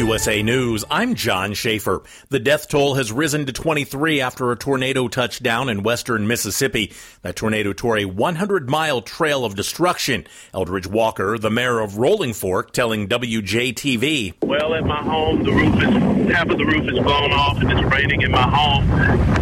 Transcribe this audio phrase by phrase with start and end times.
[0.00, 2.02] USA News, I'm John Schaefer.
[2.30, 6.94] The death toll has risen to 23 after a tornado touched down in western Mississippi.
[7.20, 10.26] That tornado tore a 100 mile trail of destruction.
[10.54, 14.36] Eldridge Walker, the mayor of Rolling Fork, telling WJTV.
[14.42, 17.70] Well, at my home, the roof is, half of the roof is blown off and
[17.70, 18.88] it's raining in my home.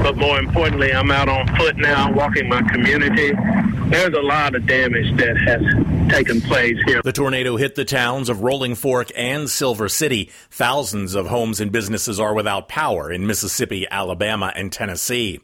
[0.03, 3.33] But more importantly, I'm out on foot now, walking my community.
[3.91, 5.63] There's a lot of damage that has
[6.09, 7.03] taken place here.
[7.03, 10.31] The tornado hit the towns of Rolling Fork and Silver City.
[10.51, 15.41] Thousands of homes and businesses are without power in Mississippi, Alabama, and Tennessee.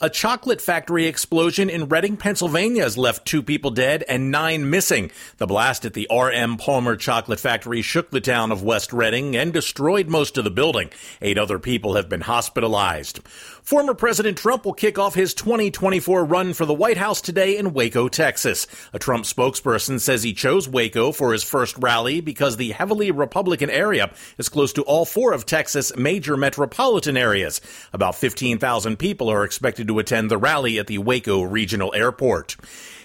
[0.00, 5.10] A chocolate factory explosion in Reading, Pennsylvania has left two people dead and nine missing.
[5.38, 6.56] The blast at the R.M.
[6.56, 10.90] Palmer chocolate factory shook the town of West Reading and destroyed most of the building.
[11.20, 13.20] Eight other people have been hospitalized.
[13.68, 17.74] Former President Trump will kick off his 2024 run for the White House today in
[17.74, 18.66] Waco, Texas.
[18.94, 23.68] A Trump spokesperson says he chose Waco for his first rally because the heavily Republican
[23.68, 27.60] area is close to all four of Texas' major metropolitan areas.
[27.92, 32.56] About 15,000 people are expected to attend the rally at the Waco Regional Airport.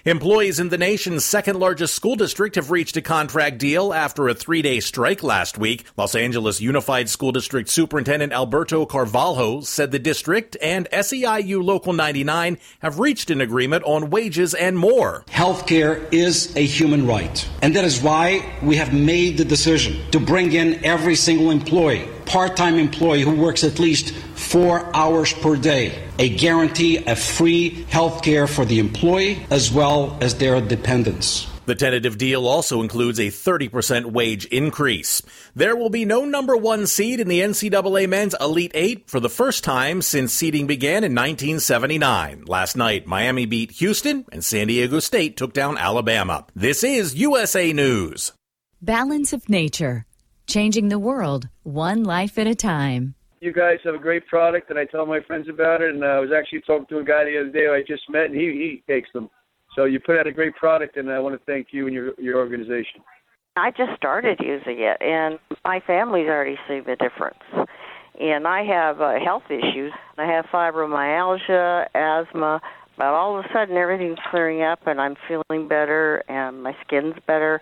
[0.06, 4.34] Employees in the nation's second largest school district have reached a contract deal after a
[4.34, 5.86] three day strike last week.
[5.96, 12.58] Los Angeles Unified School District Superintendent Alberto Carvalho said the district and SEIU Local 99
[12.80, 15.24] have reached an agreement on wages and more.
[15.30, 20.20] Healthcare is a human right, and that is why we have made the decision to
[20.20, 25.56] bring in every single employee part time employee who works at least four hours per
[25.56, 31.48] day, a guarantee of free health care for the employee as well as their dependents.
[31.66, 35.22] The tentative deal also includes a 30% wage increase.
[35.56, 39.30] There will be no number one seed in the NCAA men's Elite Eight for the
[39.30, 42.44] first time since seeding began in 1979.
[42.48, 46.46] Last night, Miami beat Houston and San Diego State took down Alabama.
[46.54, 48.34] This is USA News.
[48.82, 50.06] Balance of Nature
[50.48, 53.16] changing the world one life at a time.
[53.40, 55.94] You guys have a great product, and I tell my friends about it.
[55.94, 58.26] And uh, I was actually talking to a guy the other day I just met,
[58.26, 59.30] and he he takes them.
[59.76, 62.14] So you put out a great product, and I want to thank you and your
[62.18, 63.02] your organization.
[63.56, 67.44] I just started using it, and my family's already seen the difference.
[68.20, 69.92] And I have uh, health issues.
[70.18, 72.62] I have fibromyalgia, asthma,
[72.98, 77.16] but all of a sudden everything's clearing up, and I'm feeling better, and my skin's
[77.28, 77.62] better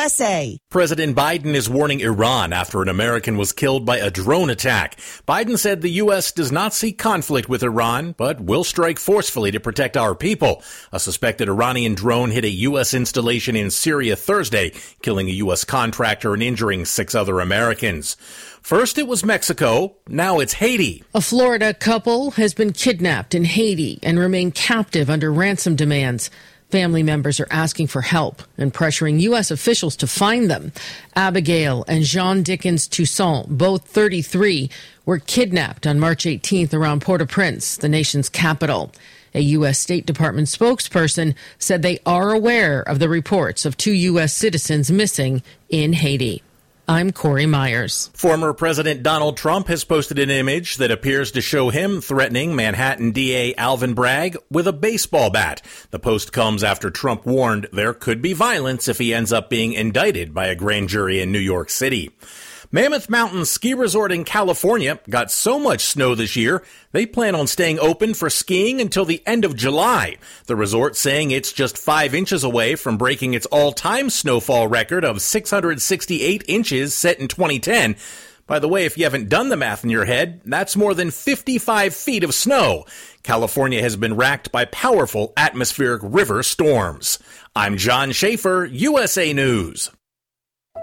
[0.00, 0.58] USA.
[0.70, 4.96] President Biden is warning Iran after an American was killed by a drone attack.
[5.28, 6.32] Biden said the U.S.
[6.32, 10.62] does not seek conflict with Iran, but will strike forcefully to protect our people.
[10.90, 12.94] A suspected Iranian drone hit a U.S.
[12.94, 14.72] installation in Syria Thursday,
[15.02, 15.64] killing a U.S.
[15.64, 18.16] contractor and injuring six other Americans.
[18.62, 21.04] First it was Mexico, now it's Haiti.
[21.14, 26.30] A Florida couple has been kidnapped in Haiti and remain captive under ransom demands.
[26.70, 29.50] Family members are asking for help and pressuring U.S.
[29.50, 30.72] officials to find them.
[31.16, 34.70] Abigail and Jean Dickens Toussaint, both 33,
[35.04, 38.92] were kidnapped on March 18th around Port au Prince, the nation's capital.
[39.34, 39.80] A U.S.
[39.80, 44.32] State Department spokesperson said they are aware of the reports of two U.S.
[44.32, 46.42] citizens missing in Haiti.
[46.90, 48.10] I'm Corey Myers.
[48.14, 53.12] Former President Donald Trump has posted an image that appears to show him threatening Manhattan
[53.12, 55.62] DA Alvin Bragg with a baseball bat.
[55.92, 59.72] The post comes after Trump warned there could be violence if he ends up being
[59.72, 62.10] indicted by a grand jury in New York City.
[62.72, 67.48] Mammoth Mountain Ski Resort in California got so much snow this year, they plan on
[67.48, 70.18] staying open for skiing until the end of July.
[70.46, 75.20] The resort saying it's just five inches away from breaking its all-time snowfall record of
[75.20, 77.96] 668 inches set in 2010.
[78.46, 81.10] By the way, if you haven't done the math in your head, that's more than
[81.10, 82.84] 55 feet of snow.
[83.24, 87.18] California has been racked by powerful atmospheric river storms.
[87.56, 89.90] I'm John Schaefer, USA News.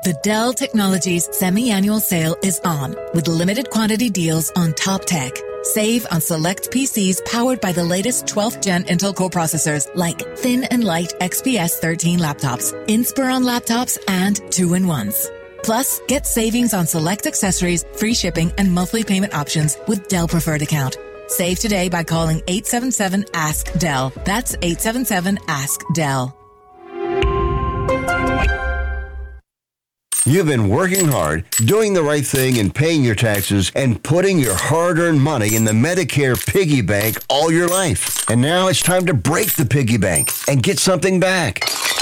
[0.03, 5.33] The Dell Technologies semi-annual sale is on with limited quantity deals on top tech.
[5.63, 10.63] Save on select PCs powered by the latest 12th gen Intel Core processors like thin
[10.65, 15.29] and light XPS 13 laptops, Inspiron laptops, and two-in-ones.
[15.63, 20.61] Plus, get savings on select accessories, free shipping, and monthly payment options with Dell Preferred
[20.61, 20.97] Account.
[21.27, 24.13] Save today by calling 877 Ask Dell.
[24.25, 26.36] That's 877 Ask Dell.
[30.27, 34.55] You've been working hard, doing the right thing, and paying your taxes, and putting your
[34.55, 38.29] hard earned money in the Medicare piggy bank all your life.
[38.29, 41.61] And now it's time to break the piggy bank and get something back.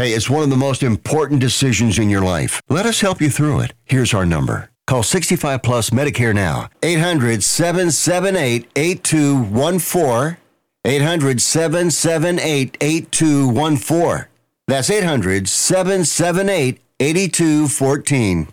[0.00, 2.62] Hey, it's one of the most important decisions in your life.
[2.70, 3.74] Let us help you through it.
[3.84, 4.70] Here's our number.
[4.86, 6.70] Call 65 Plus Medicare now.
[6.82, 10.38] 800 778 8214.
[10.86, 14.26] 800 778 8214.
[14.66, 18.48] That's 800 778 8214.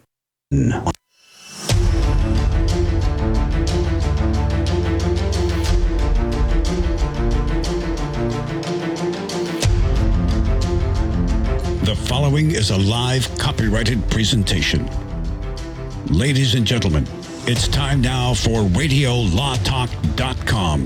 [12.06, 14.90] Following is a live copyrighted presentation.
[16.08, 17.06] Ladies and gentlemen,
[17.46, 20.86] it's time now for RadioLawTalk.com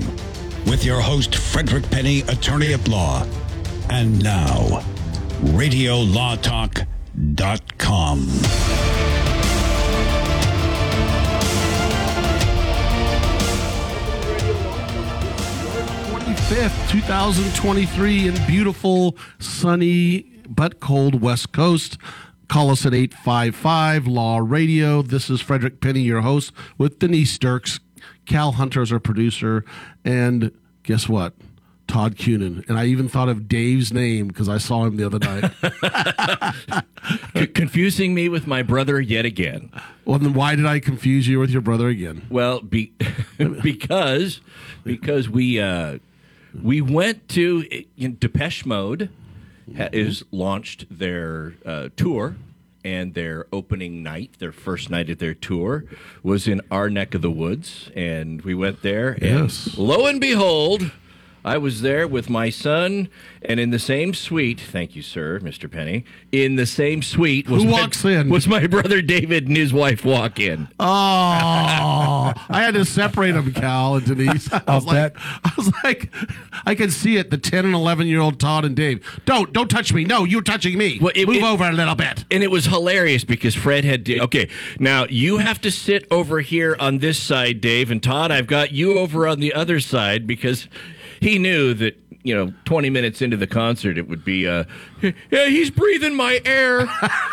[0.66, 3.24] with your host, Frederick Penney, attorney at law.
[3.90, 4.82] And now,
[5.42, 8.28] RadioLawTalk.com.
[16.52, 21.98] 25th, 2023, in beautiful, sunny, but cold West Coast.
[22.48, 25.00] Call us at 855 Law Radio.
[25.02, 27.80] This is Frederick Penney, your host, with Denise Dirks.
[28.26, 29.64] Cal Hunter is our producer.
[30.04, 30.52] And
[30.82, 31.34] guess what?
[31.88, 32.66] Todd Cunin.
[32.68, 35.50] And I even thought of Dave's name because I saw him the other night.
[37.36, 39.70] C- confusing me with my brother yet again.
[40.04, 42.26] well, then why did I confuse you with your brother again?
[42.30, 42.92] Well, be,
[43.62, 44.40] because
[44.84, 45.98] because we uh,
[46.62, 47.64] we went to
[47.96, 49.10] in Depeche Mode
[49.76, 52.36] ha, is launched their uh, tour.
[52.84, 55.84] And their opening night, their first night of their tour,
[56.24, 59.12] was in our neck of the woods, and we went there.
[59.12, 59.78] And Yes.
[59.78, 60.90] lo and behold,
[61.44, 63.08] I was there with my son,
[63.44, 64.60] and in the same suite.
[64.60, 65.70] Thank you, sir, Mr.
[65.70, 66.04] Penney.
[66.30, 68.28] In the same suite was Who my- walks in?
[68.28, 70.68] Was my brother David and his wife walk in?
[70.78, 70.86] Oh,
[72.48, 74.48] I had to separate them, Cal and Denise.
[74.52, 76.12] I was like, I was like,
[76.64, 77.30] I could see it.
[77.30, 79.04] The ten and eleven year old Todd and Dave.
[79.24, 80.04] Don't, don't touch me.
[80.04, 80.98] No, you're touching me.
[81.00, 82.24] Well, it- Move it- over a little bit.
[82.30, 84.20] And it was hilarious because Fred had to.
[84.20, 84.48] Okay,
[84.78, 88.30] now you have to sit over here on this side, Dave, and Todd.
[88.30, 90.68] I've got you over on the other side because
[91.22, 94.62] he knew that you know, 20 minutes into the concert, it would be, uh,
[95.02, 96.86] yeah, he's breathing my air.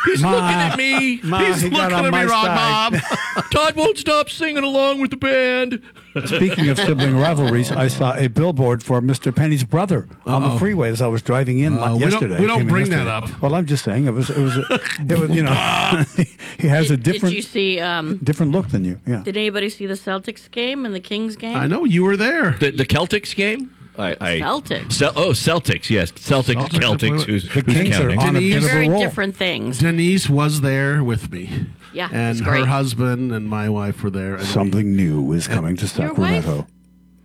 [0.03, 1.19] He's Ma, looking at me.
[1.23, 2.45] Ma, he's he looking at me, my Rock.
[2.47, 2.93] Bob.
[3.51, 5.83] Todd won't stop singing along with the band.
[6.25, 9.33] Speaking of sibling rivalries, I saw a billboard for Mr.
[9.35, 12.39] Penney's brother on the freeway as I was driving in Uh, we don't- yesterday.
[12.39, 13.41] we don't Came in bring that up.
[13.43, 15.53] Well, I'm just saying it was it was it was you know
[16.57, 17.79] he has a different, Did different you see?
[17.79, 18.99] Um, different look than you.
[19.05, 19.21] Yeah.
[19.21, 21.55] did anybody see the Celtics game and the Kings game?
[21.55, 22.53] I know you were there.
[22.59, 23.75] The, the Celtics game?
[23.99, 24.93] I, I, Celtics.
[24.93, 26.11] Cel- oh, Celtics, yes.
[26.13, 26.79] Celtics, Celtics.
[26.79, 27.23] Celtics.
[27.23, 28.19] Who's, The who's Kings are counting?
[28.19, 29.01] on a Denise- bit of Very a roll.
[29.01, 29.79] different things.
[29.79, 31.65] Denise was there with me.
[31.93, 32.65] Yeah, and it's her great.
[32.67, 34.33] husband and my wife were there.
[34.35, 36.43] And we- Something new is coming to Your wife?
[36.43, 36.67] Sacramento.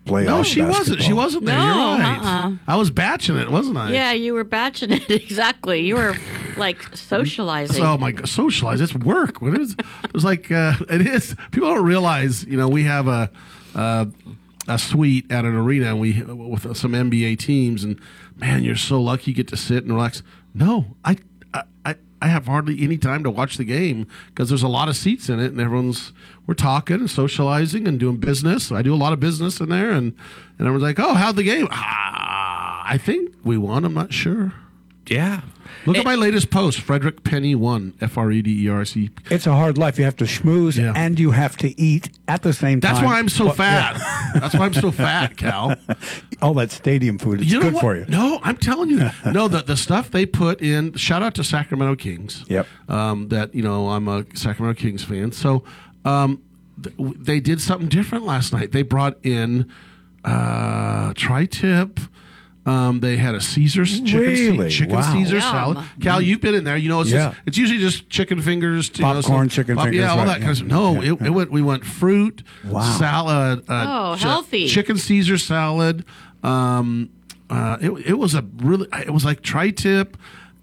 [0.06, 0.84] Playoff no, she wasn't.
[1.00, 1.16] She basketball.
[1.24, 1.56] wasn't there.
[1.58, 1.64] No,
[1.96, 2.18] You're right.
[2.18, 2.52] uh-uh.
[2.68, 3.90] I was batching it, wasn't I?
[3.90, 5.80] Yeah, you were batching it exactly.
[5.86, 6.14] You were
[6.58, 7.82] like socializing.
[7.82, 8.82] Oh my god, socialize.
[8.82, 9.40] It's work.
[9.40, 9.74] What is?
[10.04, 11.34] It was like uh, it is.
[11.52, 12.44] People don't realize.
[12.44, 13.30] You know, we have a
[13.74, 14.04] uh,
[14.68, 18.00] a suite at an arena, and we with some NBA teams, and
[18.36, 20.22] man, you're so lucky you get to sit and relax.
[20.54, 21.16] No, I
[21.52, 24.96] I I, have hardly any time to watch the game because there's a lot of
[24.96, 26.12] seats in it, and everyone's
[26.46, 28.72] we're talking and socializing and doing business.
[28.72, 30.14] I do a lot of business in there, and
[30.58, 33.84] and everyone's like, "Oh, how'd the game?" Ah, I think we won.
[33.84, 34.54] I'm not sure.
[35.06, 35.42] Yeah.
[35.86, 36.80] Look at my latest post.
[36.80, 39.10] Frederick Penney One, F R E D E R C.
[39.30, 39.98] It's a hard life.
[39.98, 40.92] You have to schmooze Yeah.
[40.96, 42.94] and you have to eat at the same time.
[42.94, 44.00] That's why I'm so Well, fat.
[44.34, 45.76] That's why I'm so fat, Cal.
[46.42, 47.40] All that stadium food.
[47.42, 47.80] is You know good what?
[47.80, 48.04] for you.
[48.08, 49.10] No, I'm telling you.
[49.32, 50.92] No, the the stuff they put in.
[50.94, 52.44] Shout out to Sacramento Kings.
[52.48, 52.66] Yep.
[52.88, 55.32] Um, that you know, I'm a Sacramento Kings fan.
[55.32, 55.64] So,
[56.04, 56.40] um,
[56.82, 58.72] th- they did something different last night.
[58.72, 59.70] They brought in
[60.24, 62.00] uh, tri-tip.
[62.66, 64.20] Um, they had a Caesar's chicken,
[64.56, 64.70] Really?
[64.70, 65.12] chicken Wow.
[65.12, 65.42] Caesar Yum.
[65.42, 65.78] salad.
[66.00, 66.78] Cal, you've been in there.
[66.78, 67.28] You know, it's Yeah.
[67.30, 70.40] just, it's usually just chicken fingers, you know, Popcorn, chicken fingers, yeah, all right, that
[70.40, 70.54] kind of yeah.
[70.54, 70.68] stuff.
[70.68, 71.50] No, Yeah, it, it went.
[71.52, 72.80] We went fruit, Wow.
[72.98, 73.64] salad.
[73.68, 74.66] Uh, Oh, chi- healthy.
[74.68, 76.04] chicken Caesar salad.
[76.42, 77.10] Um,
[77.50, 78.88] uh, it, it was a really.
[78.94, 80.16] It was like tri-tip,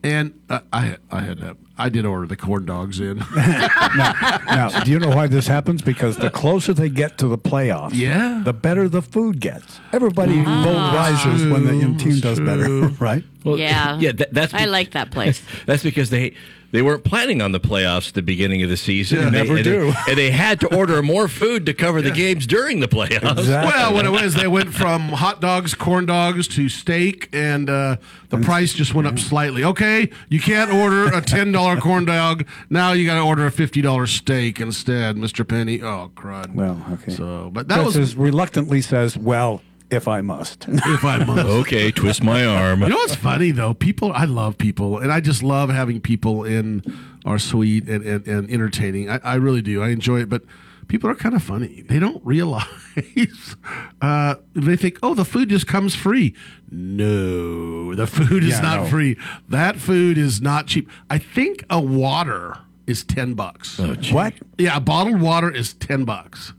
[0.04, 3.18] and uh, I I had to I did order the corn dogs in.
[3.36, 5.82] now, do you know why this happens?
[5.82, 8.42] Because the closer they get to the playoffs, Yeah.
[8.44, 9.80] the better the food gets.
[9.94, 10.64] Everybody Ah.
[10.64, 13.24] vote rises when the team does better, right?
[13.44, 13.98] Well, Yeah.
[14.00, 14.12] yeah.
[14.14, 15.42] That, that's I like that place.
[15.66, 16.34] That's because they
[16.72, 19.18] they weren't planning on the playoffs at the beginning of the season.
[19.20, 19.92] Yeah, and they, never and do.
[19.92, 23.40] They, and they had to order more food to cover the games during the playoffs.
[23.40, 23.74] Exactly.
[23.74, 27.98] Well, what it was, they went from hot dogs, corn dogs to steak, and uh,
[28.30, 29.66] the price just went up slightly.
[29.66, 32.92] Okay, you can't order a ten dollar corn dog now.
[32.92, 35.82] You got to order a fifty dollar steak instead, Mister Penney.
[35.82, 36.54] Oh crud.
[36.54, 37.14] Well, okay.
[37.14, 41.46] So, but that Chris was is reluctantly says, "Well, if I must." if I must.
[41.46, 42.82] Okay, twist my arm.
[42.82, 43.74] You know what's funny though?
[43.74, 46.84] People, I love people, and I just love having people in
[47.26, 49.10] our suite and, and, and entertaining.
[49.10, 49.84] I, I really do.
[49.84, 50.44] I enjoy it, but
[50.92, 51.82] people are kind of funny.
[51.88, 52.68] They don't realize.
[54.02, 56.36] Uh, they think, oh, the food just comes free.
[56.72, 58.88] No, the food is Yeah, not no.
[58.88, 59.16] free.
[59.48, 60.90] That food is not cheap.
[61.10, 62.58] I think a water
[62.88, 63.78] is ten bucks.
[64.12, 64.34] what?
[64.58, 66.54] Yeah, a bottled water is ten bucks.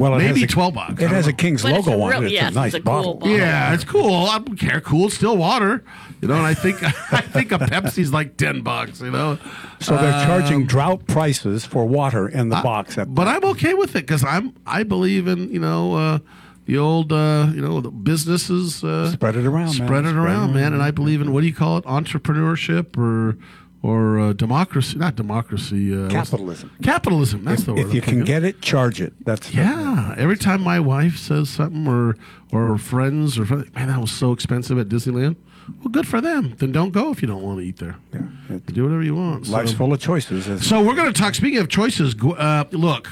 [0.00, 0.92] Well, Maybe a, 12 bucks.
[0.94, 1.32] It don't has a.
[1.32, 2.24] King's But it's logo a on real- it.
[2.26, 3.14] It's yes, a it's nice a cool bottle.
[3.14, 3.36] bottle.
[3.36, 4.14] Yeah, it's cool.
[4.26, 4.80] I don't care.
[4.80, 5.06] Cool.
[5.06, 5.84] It's still water.
[6.22, 9.00] You know, and I think I think a Pepsi's like ten bucks.
[9.00, 9.38] You know,
[9.80, 12.96] So they're Um, charging drought prices for water in the box.
[12.98, 16.18] At, but I'm okay with it because I'm I believe in you know uh,
[16.66, 19.72] the old uh, you know the businesses uh, Spread it around, man.
[19.74, 20.62] spread Spread it it around, man.
[20.62, 20.72] around.
[20.74, 23.36] And I believe in what do you call it, entrepreneurship or
[23.82, 24.98] or uh, democracy?
[24.98, 25.94] Not democracy.
[25.94, 26.70] Uh, Capitalism.
[26.82, 27.44] Capitalism.
[27.44, 27.86] That's if, the word.
[27.86, 29.12] if you can get it, charge it.
[29.24, 32.16] That's Yeah, every time my wife says something, or
[32.52, 35.36] or friends, or man, that was so expensive at Disneyland.
[35.78, 36.54] Well, good for them.
[36.58, 37.96] Then don't go if you don't want to eat there.
[38.12, 38.22] Yeah,
[38.56, 39.48] it- Do whatever you want.
[39.48, 40.66] life's So, full of choices.
[40.66, 41.34] so we're going to talk.
[41.36, 43.08] Speaking of choices, uh, look,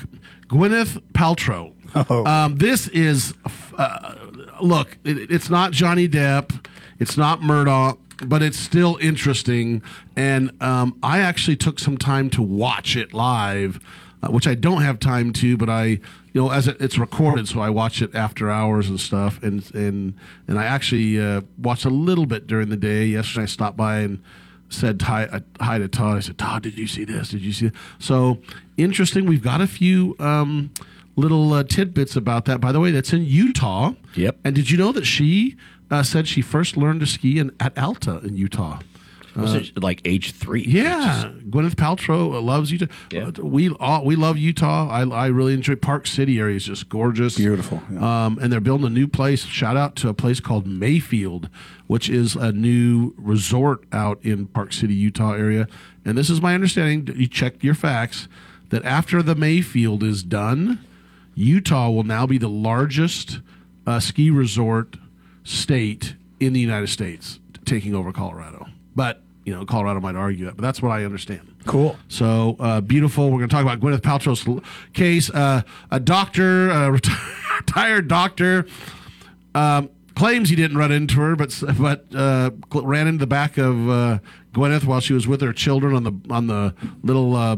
[0.49, 1.73] Gwyneth Paltrow.
[1.95, 2.27] Oh.
[2.27, 3.33] Um, this is
[3.79, 4.15] uh,
[4.61, 4.99] look.
[5.05, 6.67] It, it's not Johnny Depp.
[6.99, 7.99] It's not Murdoch.
[8.25, 9.83] But it's still interesting,
[10.17, 13.79] and um, I actually took some time to watch it live,
[14.23, 15.57] uh, which I don't have time to.
[15.57, 16.01] But I, you
[16.35, 19.41] know, as it, it's recorded, so I watch it after hours and stuff.
[19.43, 20.15] And and
[20.49, 23.07] and I actually uh, watched a little bit during the day.
[23.07, 24.21] Yesterday, I stopped by and
[24.69, 26.17] said hi, uh, hi to Todd.
[26.17, 27.31] I said, Todd, did you see this?
[27.31, 27.67] Did you see?
[27.67, 27.75] It?
[27.99, 28.39] So
[28.77, 29.27] interesting.
[29.27, 30.71] We've got a few um,
[31.17, 32.61] little uh, tidbits about that.
[32.61, 33.93] By the way, that's in Utah.
[34.15, 34.39] Yep.
[34.45, 35.57] And did you know that she
[35.91, 38.81] uh, said she first learned to ski in, at Alta in Utah?
[39.37, 40.65] Was it like age three?
[40.67, 42.87] Yeah, Gwyneth Paltrow uh, loves Utah.
[43.13, 43.29] Yeah.
[43.29, 44.89] Uh, We all, we love Utah.
[44.91, 46.57] I, I really enjoy Park City area.
[46.57, 48.25] is just gorgeous, Beautiful, yeah.
[48.27, 49.45] Um, and they're building a new place.
[49.45, 51.49] Shout out to a place called Mayfield,
[51.87, 55.69] which is a new resort out in Park City, Utah area.
[56.05, 57.15] And this is my understanding.
[57.17, 58.27] You check your facts
[58.71, 60.85] that after the Mayfield is done,
[61.37, 63.41] Utah will now be the largest
[63.87, 64.97] uh, ski resort
[65.49, 68.67] state in the United States, taking over Colorado.
[68.95, 71.55] But you know, Colorado might argue that, but that's what I understand.
[71.65, 71.97] Cool.
[72.09, 73.31] So uh, beautiful.
[73.31, 74.63] We're going to talk about Gwyneth Paltrow's
[74.93, 75.31] case.
[75.31, 78.67] Uh, a doctor, a reti- retired doctor,
[79.55, 83.89] um, claims he didn't run into her, but but uh, ran into the back of
[83.89, 84.19] uh,
[84.53, 87.35] Gwyneth while she was with her children on the on the little.
[87.37, 87.57] Uh,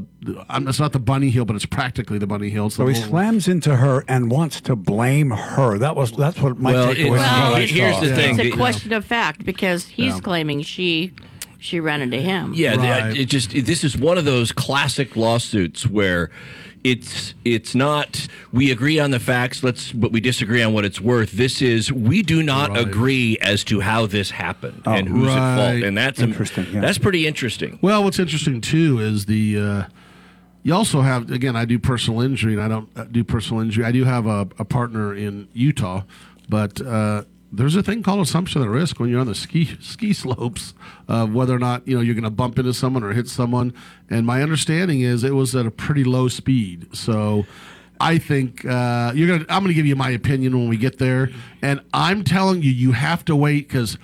[0.68, 2.68] it's not the bunny hill, but it's practically the bunny hill.
[2.70, 5.78] So he little- slams into her and wants to blame her.
[5.78, 7.20] That was that's what my Well, takeaway it- was.
[7.20, 8.14] Well, here's the it.
[8.16, 8.38] thing.
[8.40, 10.20] It's a question of fact because he's Yeah.
[10.20, 11.12] claiming she
[11.60, 12.52] she ran into him.
[12.54, 16.30] Yeah, the- it just it- this is one of those classic lawsuits where
[16.82, 20.98] it's it's not we agree on the facts let's but we disagree on what it's
[20.98, 22.78] worth this is we do not Right.
[22.88, 26.80] agree as to how this happened Oh, and who's at fault and that's Interesting, yeah.
[26.80, 29.82] that's pretty interesting Well, what's interesting too is the uh,
[30.62, 31.54] you also have again.
[31.56, 33.84] I do personal injury, and I don't uh, do personal injury.
[33.84, 36.02] I do have a, a partner in Utah,
[36.50, 40.12] but uh, there's a thing called assumption of risk when you're on the ski ski
[40.12, 40.74] slopes
[41.08, 43.74] of whether or not you know you're going to bump into someone or hit someone.
[44.08, 47.46] And my understanding is it was at a pretty low speed, so.
[48.02, 49.44] I think uh, you're gonna.
[49.50, 51.28] I'm gonna give you my opinion when we get there,
[51.60, 53.98] and I'm telling you, you have to wait because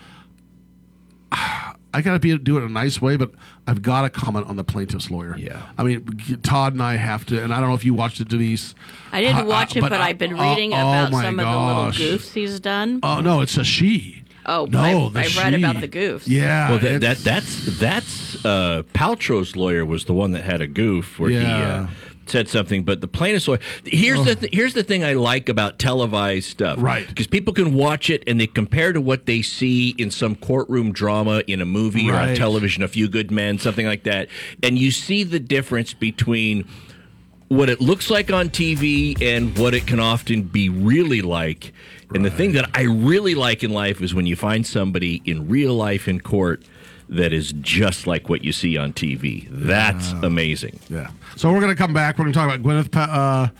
[1.32, 3.30] I gotta be able to do it a nice way, but
[3.66, 5.36] I've got to comment on the plaintiff's lawyer.
[5.36, 5.62] Yeah.
[5.76, 6.04] I mean,
[6.42, 8.74] Todd and I have to, and I don't know if you watched it, Denise.
[9.12, 11.22] I didn't Uh, watch it, but but, I- I've been oh, reading oh about my
[11.24, 11.46] some gosh.
[11.94, 13.00] of the little goofs he's done.
[13.02, 14.22] Oh no, it's a she.
[14.48, 16.22] Oh, no, I've- I've read about the goofs.
[16.26, 20.68] Yeah, well that, that that's that's uh Paltrow's lawyer was the one that had a
[20.68, 21.86] goof where he uh,
[22.28, 25.78] said something but the plaintiff's lawyer here's the th- here's the thing I like about
[25.78, 27.06] televised stuff Right.
[27.06, 30.92] because people can watch it and they compare to what they see in some courtroom
[30.92, 34.28] drama in a movie or on television a few good men something like that
[34.62, 36.66] and you see the difference between
[37.48, 41.72] what it looks like on TV and what it can often be really like.
[42.12, 45.46] And the thing that I really like in life is when you find somebody in
[45.48, 46.64] real life in court
[47.08, 49.46] that is just like what you see on TV.
[49.50, 50.80] That's amazing.
[50.88, 51.10] Yeah.
[51.36, 52.18] So we're going to come back.
[52.18, 53.50] We're going to talk about Gwyneth, Pa-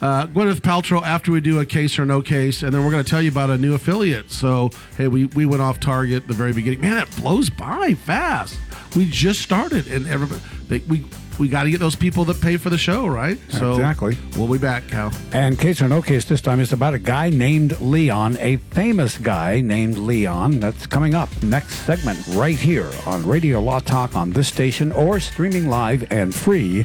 [0.00, 2.90] uh, uh, Gwyneth Paltrow after we do a case or no case, and then we're
[2.90, 4.30] going to tell you about a new affiliate.
[4.30, 6.80] So hey, we we went off target the very beginning.
[6.80, 8.58] Man, it blows by fast.
[8.96, 11.04] We just started, and everybody they, we
[11.38, 13.38] we got to get those people that pay for the show, right?
[13.48, 14.16] So Exactly.
[14.36, 15.12] We'll be back, Cal.
[15.32, 19.18] And case or no case, this time it's about a guy named Leon, a famous
[19.18, 20.60] guy named Leon.
[20.60, 25.20] That's coming up next segment right here on Radio Law Talk on this station or
[25.20, 26.80] streaming live and free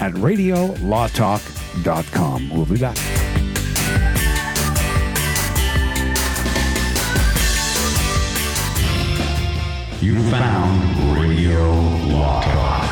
[0.00, 2.50] at radiolawtalk.com.
[2.50, 2.96] We'll be back.
[10.00, 11.70] You found Radio
[12.12, 12.85] Law Talk.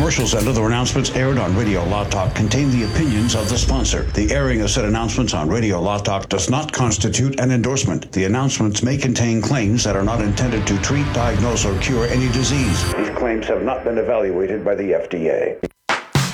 [0.00, 4.04] Commercials and other announcements aired on Radio Law Talk contain the opinions of the sponsor.
[4.04, 8.10] The airing of said announcements on Radio Law Talk does not constitute an endorsement.
[8.12, 12.32] The announcements may contain claims that are not intended to treat, diagnose, or cure any
[12.32, 12.82] disease.
[12.94, 15.62] These claims have not been evaluated by the FDA.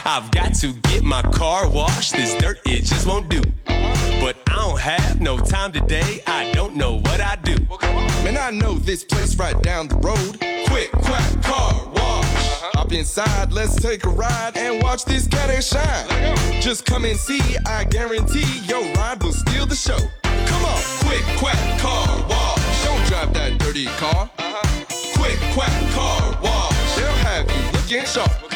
[0.05, 2.13] I've got to get my car washed.
[2.13, 3.43] This dirt, it just won't do.
[3.67, 6.23] But I don't have no time today.
[6.29, 7.57] I don't know what I do.
[8.23, 10.39] Man, I know this place right down the road.
[10.69, 11.96] Quick, quack, car wash.
[12.75, 16.61] Hop inside, let's take a ride and watch this cat and shine.
[16.61, 19.99] Just come and see, I guarantee your ride will steal the show.
[20.23, 22.85] Come on, quick, quack, car wash.
[22.85, 24.31] Don't drive that dirty car.
[24.39, 24.85] Uh-huh.
[25.17, 26.97] Quick, quack, car wash.
[26.97, 28.56] They'll have you looking sharp.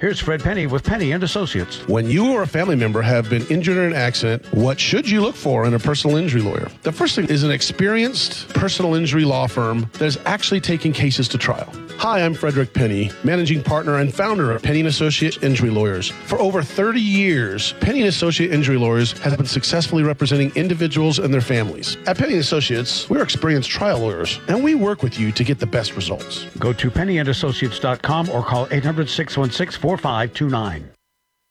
[0.00, 1.86] Here's Fred Penney with Penney and Associates.
[1.86, 5.20] When you or a family member have been injured in an accident, what should you
[5.20, 6.70] look for in a personal injury lawyer?
[6.84, 11.28] The first thing is an experienced personal injury law firm that is actually taking cases
[11.28, 11.70] to trial.
[12.00, 16.08] Hi, I'm Frederick Penney, managing partner and founder of Penney and Associate Injury Lawyers.
[16.08, 21.32] For over 30 years, Penney and Associate Injury Lawyers has been successfully representing individuals and
[21.32, 21.98] their families.
[22.06, 25.58] At Penney and Associates, we're experienced trial lawyers, and we work with you to get
[25.58, 26.46] the best results.
[26.58, 30.90] Go to penneyandassociates.com or call 800 616 4529.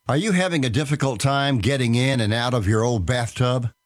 [0.07, 3.69] Are you having a difficult time getting in and out of your old bathtub?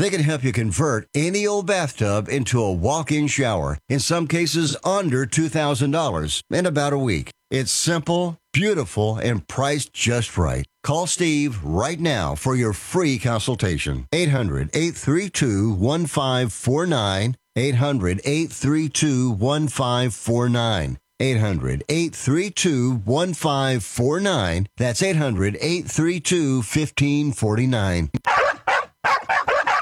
[0.00, 4.26] They can help you convert any old bathtub into a walk in shower, in some
[4.28, 7.30] cases under $2,000, in about a week.
[7.50, 10.64] It's simple, beautiful, and priced just right.
[10.82, 14.06] Call Steve right now for your free consultation.
[14.10, 17.36] 800 832 1549.
[17.56, 20.98] 800 832 1549.
[21.20, 24.66] 800 832 1549.
[24.78, 28.10] That's 800 832 1549.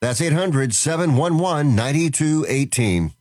[0.00, 3.12] That's 800 711 9218.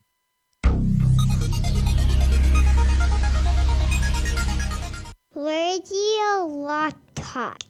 [5.36, 7.64] Radio Law Talk.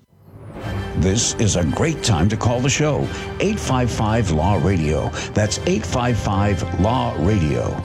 [0.98, 3.00] This is a great time to call the show.
[3.40, 5.10] 855 Law Radio.
[5.34, 7.82] That's 855 Law Radio.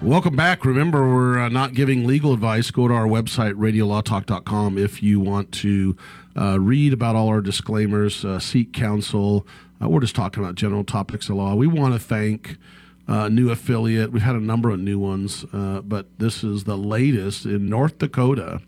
[0.00, 0.64] Welcome back.
[0.64, 2.70] Remember, we're uh, not giving legal advice.
[2.70, 5.94] Go to our website, radiolawtalk.com, if you want to
[6.36, 9.46] uh, read about all our disclaimers, uh, seek counsel.
[9.82, 11.54] Uh, we're just talking about general topics of law.
[11.54, 12.56] We want to thank
[13.08, 14.12] uh, new affiliate.
[14.12, 17.98] We've had a number of new ones, uh, but this is the latest in North
[17.98, 18.60] Dakota.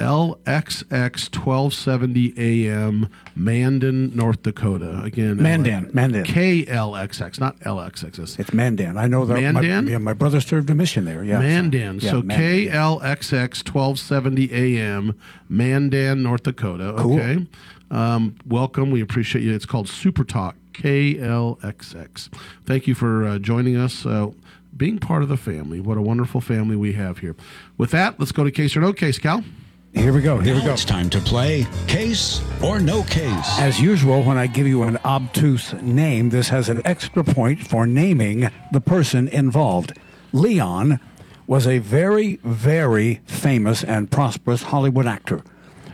[0.00, 5.02] LXX 1270 AM, Mandan, North Dakota.
[5.04, 6.24] Again, Mandan, Mandan.
[6.24, 8.38] KLXX, not LXX.
[8.38, 8.96] It's Mandan.
[8.96, 9.34] I know that.
[9.34, 9.84] Mandan?
[9.84, 11.22] My, yeah, my brother served a mission there.
[11.22, 11.38] Yeah.
[11.38, 12.00] Mandan.
[12.00, 12.72] Yeah, so Mandan.
[12.72, 15.18] KLXX 1270 AM,
[15.50, 16.94] Mandan, North Dakota.
[16.96, 17.20] Cool.
[17.20, 17.46] Okay.
[17.90, 18.90] Um, welcome.
[18.90, 19.54] We appreciate you.
[19.54, 22.32] It's called Super Talk, KLXX.
[22.64, 24.06] Thank you for uh, joining us.
[24.06, 24.28] Uh,
[24.76, 25.78] being part of the family.
[25.78, 27.36] What a wonderful family we have here.
[27.76, 29.44] With that, let's go to case or no case, Cal.
[29.92, 30.38] Here we go.
[30.38, 30.72] Here we go.
[30.72, 33.58] It's time to play Case or No Case.
[33.58, 37.86] As usual, when I give you an obtuse name, this has an extra point for
[37.86, 39.98] naming the person involved.
[40.32, 41.00] Leon
[41.46, 45.42] was a very, very famous and prosperous Hollywood actor.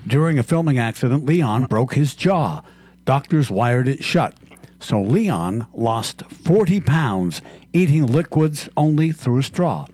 [0.06, 2.62] During a filming accident, Leon broke his jaw.
[3.06, 4.35] Doctors wired it shut.
[4.78, 7.40] So Leon lost 40 pounds
[7.72, 9.87] eating liquids only through a straw.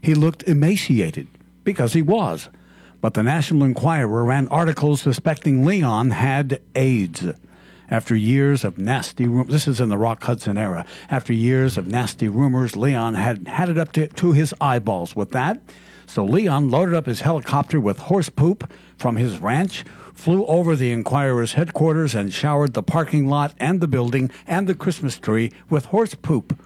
[0.00, 1.28] He looked emaciated
[1.62, 2.48] because he was.
[3.00, 7.24] But the National Enquirer ran articles suspecting Leon had AIDS.
[7.90, 10.84] After years of nasty rumors, this is in the Rock Hudson era.
[11.10, 15.30] After years of nasty rumors, Leon had had it up to, to his eyeballs with
[15.32, 15.60] that.
[16.06, 20.92] So Leon loaded up his helicopter with horse poop from his ranch, flew over the
[20.92, 25.86] Enquirer's headquarters, and showered the parking lot and the building and the Christmas tree with
[25.86, 26.60] horse poop.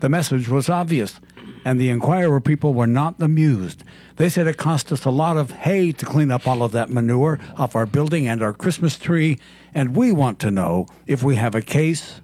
[0.00, 1.20] The message was obvious,
[1.66, 3.82] and the Enquirer people were not amused.
[4.18, 6.90] They said it cost us a lot of hay to clean up all of that
[6.90, 9.40] manure off our building and our Christmas tree,
[9.74, 12.20] and we want to know if we have a case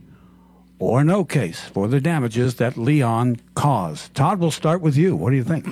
[0.79, 4.15] or no case for the damages that Leon caused.
[4.15, 5.17] Todd, we'll start with you.
[5.17, 5.67] What do you think?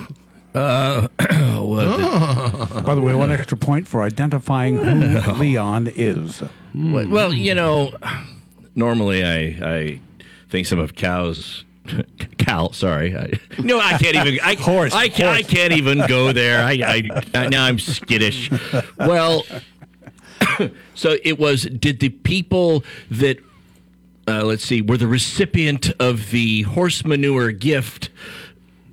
[0.53, 6.43] Uh, By the way, one extra point for identifying who Leon is.
[6.75, 7.93] Well, well, you know,
[8.75, 10.01] normally I I
[10.49, 11.63] think some of Cal's
[12.51, 12.73] Cal.
[12.73, 14.39] Sorry, I, no, I can't even.
[14.43, 16.63] I, Horse, I, can't, I can't even go there.
[16.63, 18.51] I, I now I'm skittish.
[18.97, 19.43] Well,
[20.95, 21.63] so it was.
[21.63, 23.39] Did the people that
[24.27, 28.09] uh, let's see were the recipient of the horse manure gift?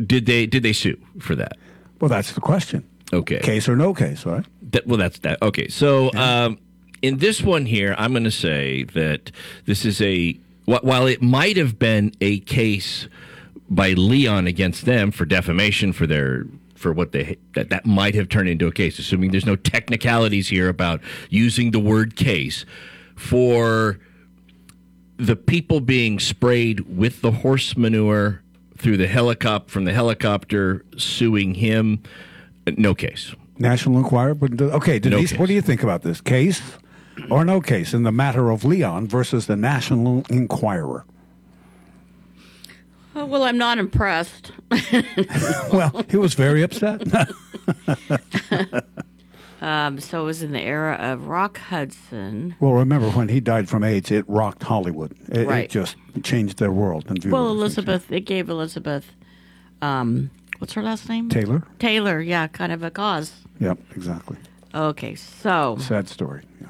[0.04, 1.56] Did they did they sue for that?
[2.00, 2.88] Well, that's the question.
[3.12, 3.40] Okay.
[3.40, 4.44] Case or no case, right?
[4.70, 5.42] That, well, that's that.
[5.42, 6.58] Okay, so um,
[7.00, 9.32] in this one here, I'm going to say that
[9.64, 13.08] this is a while it might have been a case
[13.70, 18.28] by Leon against them for defamation for their for what they that that might have
[18.28, 22.64] turned into a case, assuming there's no technicalities here about using the word case
[23.16, 23.98] for
[25.16, 28.42] the people being sprayed with the horse manure
[28.76, 32.00] through the helicopter from the helicopter suing him.
[32.76, 33.34] No case.
[33.58, 34.34] National Enquirer.
[34.34, 36.62] But okay, Denise, what do you think about this case
[37.28, 41.04] or no case in the matter of Leon versus the National Enquirer?
[43.18, 44.52] Oh, well, I'm not impressed.
[45.72, 47.02] well, he was very upset.
[49.60, 52.54] um, so it was in the era of Rock Hudson.
[52.60, 55.16] well, remember when he died from AIDS, it rocked Hollywood.
[55.30, 57.24] It, it just changed their world and.
[57.24, 57.48] Well.
[57.50, 59.10] Elizabeth, it gave Elizabeth,
[59.82, 61.28] um, what's her last name?
[61.28, 61.64] Taylor.
[61.80, 63.32] Taylor, yeah, kind of a cause.
[63.58, 64.36] Yep, exactly.
[64.72, 66.42] Okay, so Sad story.
[66.60, 66.68] Yeah.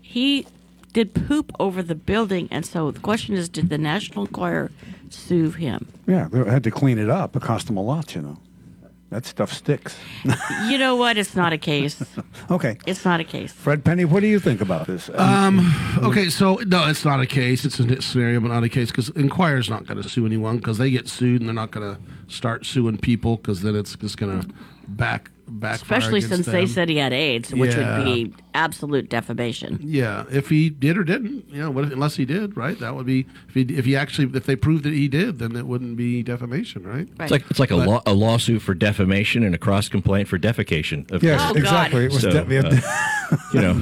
[0.00, 0.46] he
[0.92, 4.70] did poop over the building, and so the question is, did the National Enquirer
[5.08, 5.88] sue him?
[6.06, 7.36] Yeah, they had to clean it up.
[7.36, 8.38] It cost them a lot, you know.
[9.10, 9.98] That stuff sticks.
[10.68, 11.18] you know what?
[11.18, 12.02] It's not a case.
[12.50, 12.78] Okay.
[12.84, 13.52] It's not a case.
[13.52, 15.08] Fred Penney, what do you think about this?
[15.14, 17.64] Um, okay, so no, it's not a case.
[17.64, 20.78] It's a scenario, but not a case because Enquirer's not going to sue anyone because
[20.78, 24.16] they get sued and they're not going to start suing people because then it's just
[24.16, 24.48] going to
[24.88, 25.98] back backfire.
[25.98, 27.98] Especially against since they said he had AIDS, which Yeah.
[27.98, 29.78] would be absolute defamation.
[29.82, 32.78] Yeah, if he did or didn't, you know, what if, unless he did, right?
[32.78, 35.54] That would be if he if he actually if they proved that he did, then
[35.56, 37.08] it wouldn't be defamation, right?
[37.20, 40.28] It's like it's like a, But- law, a lawsuit for defamation and a cross complaint
[40.28, 41.10] for defecation.
[41.10, 42.04] Of Yes, Oh, exactly.
[42.06, 42.80] It was So, de- uh,
[43.54, 43.72] you know,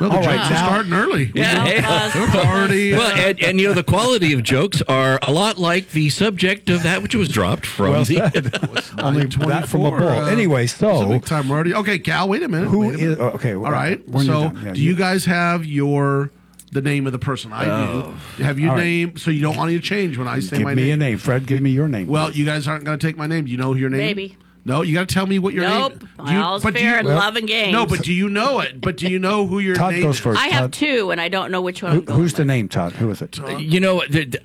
[0.00, 1.32] Well, the All right, jokes are now- starting early.
[1.34, 2.92] Yeah, They're uh, uh, already.
[2.96, 6.08] well, uh, and, and you know the quality of jokes are a lot like the
[6.10, 8.16] subject of that which was dropped from Well the.
[8.16, 8.98] said.
[8.98, 10.08] Only that from a 24, bull.
[10.08, 11.74] uh, Anyway, so Pacific time already.
[11.74, 12.28] Okay, Cal.
[12.28, 12.68] Wait a minute.
[12.68, 13.12] Who wait a minute.
[13.12, 14.06] is- okay, All right.
[14.08, 16.30] when you're So, done, yeah, do you- you guys have your
[16.72, 17.52] the name of the person?
[17.52, 18.14] I Oh.
[18.38, 18.44] do.
[18.44, 18.84] Have your All right.
[18.84, 19.16] name?
[19.18, 20.58] So you don't want any to change when I say my name?
[20.58, 20.92] give my me name.
[20.92, 21.46] a name, Fred.
[21.46, 22.06] Give me your name.
[22.06, 23.44] Well, you guys aren't going to take my name.
[23.44, 24.00] Do you know your name?
[24.00, 24.36] Maybe.
[24.64, 26.00] No, you got to tell me what your Nope.
[26.00, 26.26] name.
[26.26, 27.72] Do you- All's but fair you- in love and games.
[27.72, 28.80] No, but do you know it?
[28.80, 30.20] But do you know who your Todd name goes is?
[30.20, 30.40] first.
[30.40, 31.92] I have two, and I don't know which one.
[31.92, 32.92] Who, I'm going who's the name, Todd?
[32.92, 33.38] Who is it?
[33.60, 34.40] You know, the, the-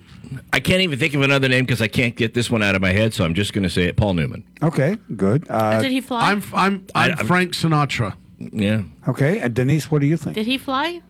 [0.52, 2.82] I can't even think of another name because I can't get this one out of
[2.82, 3.14] my head.
[3.14, 3.96] So I'm just going to say it.
[3.96, 4.44] Paul Newman.
[4.64, 5.46] Okay, good.
[5.50, 6.32] Uh, Did he fly?
[6.32, 8.14] I'm I'm I'm I- Frank Sinatra.
[8.40, 8.84] Yeah.
[9.08, 10.36] okay, and Denise, what do you think?
[10.36, 11.02] Did he fly?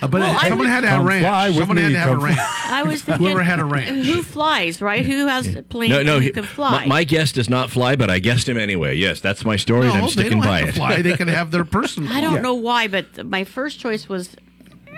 [0.00, 1.22] Uh, but Well, I someone would- had to have a Come ranch.
[1.24, 2.38] fly with Someone had to have a ranch.
[2.66, 3.26] I was thinking.
[3.26, 4.06] Whoever had a ranch.
[4.06, 5.04] Who flies, right?
[5.04, 6.14] Who has a plane No, no.
[6.14, 6.80] who he- can fly?
[6.82, 8.94] My, my guest does not fly, but I guessed him anyway.
[8.96, 9.86] Yes, that's my story.
[9.88, 10.72] and I'm they sticking don't by have it.
[10.72, 11.02] to fly.
[11.02, 12.06] They can have their person.
[12.08, 12.40] I don't fly.
[12.42, 14.36] know why, but my first choice was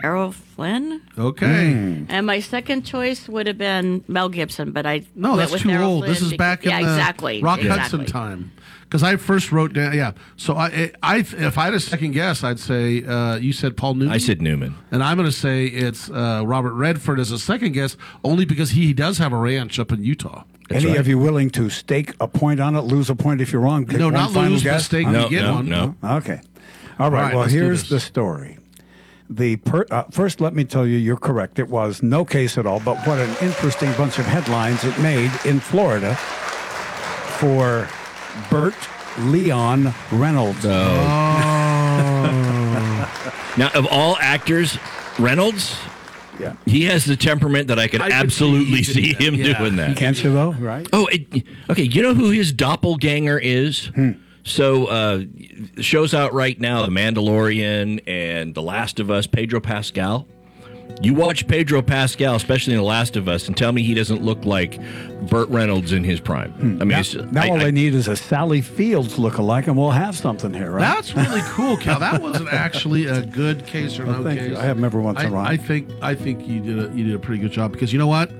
[0.02, 1.72] Errol Flynn, Okay.
[1.72, 2.04] Hmm.
[2.08, 4.72] and my second choice would have been Mel Gibson.
[4.72, 6.04] But I No, went that's with too Errol old.
[6.04, 7.80] This Flynn is because- back in yeah, the exactly, Rock exactly.
[7.80, 8.52] Hudson time.
[8.90, 10.12] Because I first wrote down, yeah.
[10.36, 13.94] So I, I, if I had a second guess, I'd say uh, you said Paul
[13.94, 14.12] Newman.
[14.12, 14.74] I said Newman.
[14.90, 18.70] and I'm going to say it's uh, Robert Redford as a second guess, only because
[18.70, 20.42] he does have a ranch up in Utah.
[20.70, 23.62] Any of you willing to stake a point on it, lose a point if you're
[23.62, 23.86] wrong?
[23.86, 24.86] Pick No, one not final lose, but guess?
[24.86, 25.12] stake Huh?
[25.12, 25.68] No, get no, one.
[25.68, 25.94] no.
[26.02, 26.40] Okay.
[26.98, 27.26] All right.
[27.26, 28.58] right, well, here's the story.
[29.28, 31.60] The per, uh, first, let me tell you, you're correct.
[31.60, 32.80] It was no case at all.
[32.80, 36.16] But what an interesting bunch of headlines it made in Florida
[37.38, 37.88] for
[38.50, 38.74] Burt
[39.18, 40.64] Leon Reynolds.
[43.56, 44.78] Now, of all actors,
[45.18, 45.76] Reynolds,
[46.38, 46.54] Yeah.
[46.66, 49.58] he has the temperament that I could I absolutely see him yeah.
[49.58, 49.96] doing that.
[49.96, 50.52] Can't you though?
[50.52, 50.86] Right.
[50.92, 51.82] Oh, it, okay.
[51.82, 53.90] You know who his doppelganger is?
[54.44, 55.24] So, uh,
[55.80, 59.26] shows out right now: The Mandalorian and The Last of Us.
[59.26, 60.26] Pedro Pascal.
[61.02, 64.22] You watch Pedro Pascal, especially in The Last of Us, and tell me he doesn't
[64.22, 64.78] look like
[65.30, 66.50] Burt Reynolds in his prime.
[66.52, 66.82] Hmm.
[66.82, 69.78] I mean, Now, now I- all I- they need is a Sally Fields look-alike, and
[69.78, 70.80] we'll have something here, right?
[70.82, 71.98] That's really cool, Cal.
[72.00, 74.50] That wasn't actually a good case or Well, no thank case.
[74.50, 74.56] you.
[74.58, 75.46] I have them every once in a I, while.
[75.46, 77.98] I think I think you did a, you did a pretty good job because you
[77.98, 78.30] know what.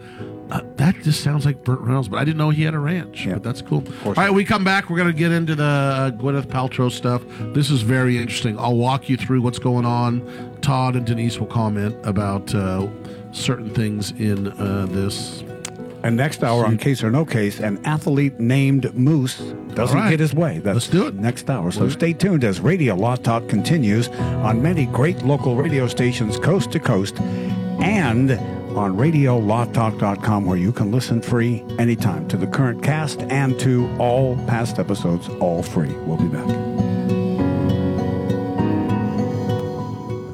[0.51, 3.25] Uh, that just sounds like Burt Reynolds, but I didn't know he had a ranch.
[3.25, 3.35] Yeah.
[3.35, 3.85] But that's cool.
[4.05, 4.91] All right, we come back.
[4.91, 7.23] We're going to get into the uh, Gwyneth Paltrow stuff.
[7.55, 8.59] This is very interesting.
[8.59, 10.59] I'll walk you through what's going on.
[10.61, 12.89] Todd and Denise will comment about uh,
[13.33, 15.43] certain things in uh, this.
[16.03, 19.37] And next hour on Case or No Case, an athlete named Moose
[19.75, 20.11] doesn't right.
[20.11, 20.59] get his way.
[20.59, 21.15] That's Let's do it.
[21.15, 21.71] next hour.
[21.71, 26.73] So stay tuned as Radio Law Talk continues on many great local radio stations coast
[26.73, 28.31] to coast and
[28.77, 34.37] on radiolawtalk.com where you can listen free anytime to the current cast and to all
[34.47, 35.93] past episodes all free.
[35.93, 36.70] We'll be back.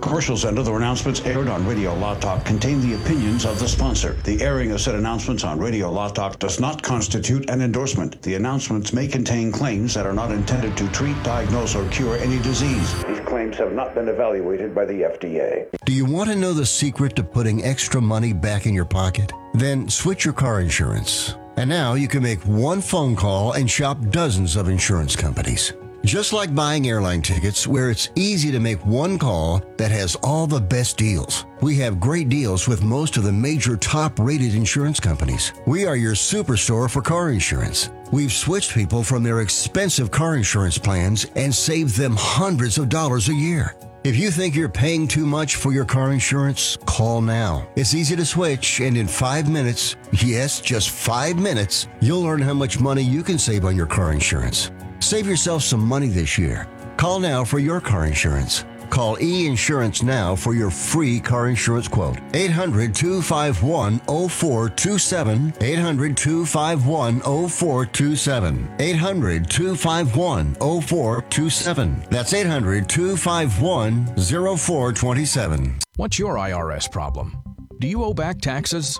[0.07, 4.12] Commercials and other announcements aired on Radio Law Talk contain the opinions of the sponsor.
[4.23, 8.23] The airing of said announcements on Radio Law Talk does not constitute an endorsement.
[8.23, 12.38] The announcements may contain claims that are not intended to treat, diagnose, or cure any
[12.38, 12.95] disease.
[13.03, 15.66] These claims have not been evaluated by the FDA.
[15.85, 19.33] Do you want to know the secret to putting extra money back in your pocket?
[19.55, 21.35] Then switch your car insurance.
[21.57, 25.73] And now you can make one phone call and shop dozens of insurance companies.
[26.07, 30.47] Just like buying airline tickets, where it's easy to make one call that has all
[30.47, 31.47] the best deals.
[31.61, 35.53] We have great deals with most of the major top rated insurance companies.
[35.66, 37.90] We are your superstore for car insurance.
[38.12, 43.29] We've switched people from their expensive car insurance plans and saved them hundreds of dollars
[43.29, 43.75] a year.
[44.05, 47.66] If you think you're paying too much for your car insurance, call now.
[47.75, 52.55] It's easy to switch, and in five minutes, yes, just five minutes, you'll learn how
[52.55, 54.71] much money you can save on your car insurance.
[55.00, 56.66] Save yourself some money this year.
[56.96, 58.64] Call now for your car insurance.
[58.90, 62.18] Call E Insurance now for your free car insurance quote.
[62.35, 65.54] 800 251 0427.
[65.61, 68.68] 800 251 0427.
[68.78, 72.02] 800 251 0427.
[72.11, 75.78] That's 800 251 0427.
[75.96, 77.37] What's your IRS problem?
[77.78, 78.98] Do you owe back taxes?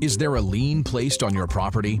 [0.00, 2.00] Is there a lien placed on your property?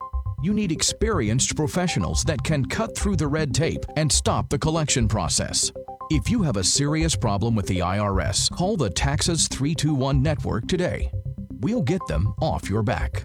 [0.43, 5.07] You need experienced professionals that can cut through the red tape and stop the collection
[5.07, 5.71] process.
[6.09, 11.11] If you have a serious problem with the IRS, call the Taxes 321 network today.
[11.59, 13.23] we'll get them off your back.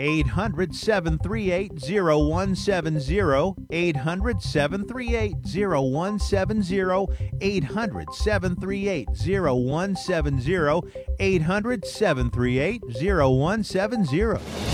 [0.00, 3.54] 800 738 0170.
[3.70, 7.06] 800 738 0170.
[7.42, 10.80] 800 738 0170.
[11.20, 14.67] 800 738 0170.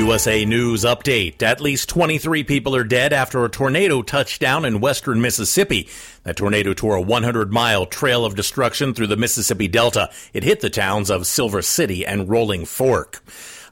[0.00, 1.42] USA News update.
[1.42, 5.90] At least 23 people are dead after a tornado touched down in western Mississippi.
[6.22, 10.08] That tornado tore a 100 mile trail of destruction through the Mississippi Delta.
[10.32, 13.22] It hit the towns of Silver City and Rolling Fork.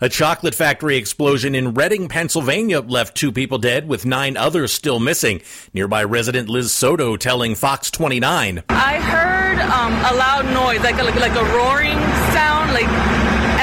[0.03, 5.01] A chocolate factory explosion in Reading, Pennsylvania left two people dead with nine others still
[5.01, 5.41] missing.
[5.73, 8.65] Nearby resident Liz Soto telling Fox 29.
[8.69, 11.99] I heard um, a loud noise, like a, like a roaring
[12.37, 12.87] sound, like,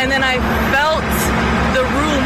[0.02, 0.40] and then I
[0.74, 1.06] felt
[1.76, 2.24] the room,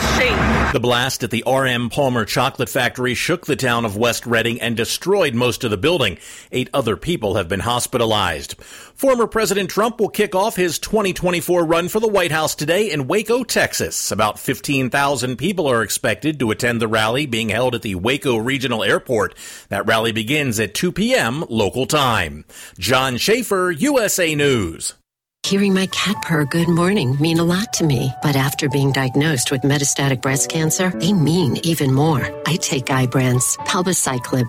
[0.00, 0.70] the.
[0.72, 1.90] The blast at the R.M.
[1.90, 6.18] Palmer chocolate factory shook the town of West Reading and destroyed most of the building.
[6.52, 8.54] Eight other people have been hospitalized.
[8.94, 13.08] Former President Trump will kick off his 2024 run for the White House today in
[13.08, 14.12] Waco, Texas.
[14.12, 18.84] About 15,000 people are expected to attend the rally being held at the Waco Regional
[18.84, 19.34] Airport.
[19.70, 21.44] That rally begins at 2 p.m.
[21.48, 22.44] local time.
[22.78, 24.94] John Schaefer, USA News.
[25.42, 29.50] Hearing my cat purr good morning mean a lot to me, but after being diagnosed
[29.50, 32.20] with metastatic breast cancer, they mean even more.
[32.46, 34.48] I take Ibrance, palbociclib.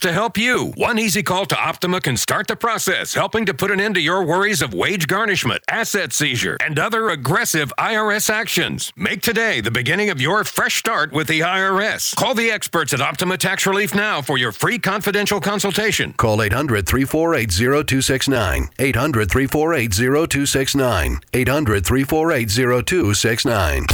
[0.00, 0.72] to help you.
[0.76, 4.00] One easy call to Optima can start the process, helping to put an end to
[4.00, 8.92] your worries of wage garnishment, asset seizure, and other aggressive IRS actions.
[8.96, 12.14] Make today the beginning of your fresh start with the IRS.
[12.16, 16.12] Call the experts at Optima Tax Relief now for your free confidential consultation.
[16.14, 18.68] Call 800 348 0269.
[18.78, 21.20] 800 348 0269.
[21.32, 23.86] 800 348 0269.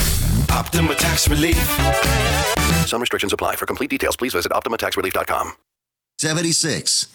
[0.50, 1.56] Optima Tax Relief.
[2.86, 3.56] Some restrictions apply.
[3.56, 5.54] For complete details, please visit OptimaTaxRelief.com.
[6.24, 7.08] 76.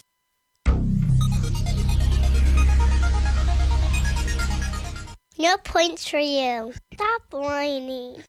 [5.36, 6.72] No points for you.
[6.94, 8.22] Stop whining.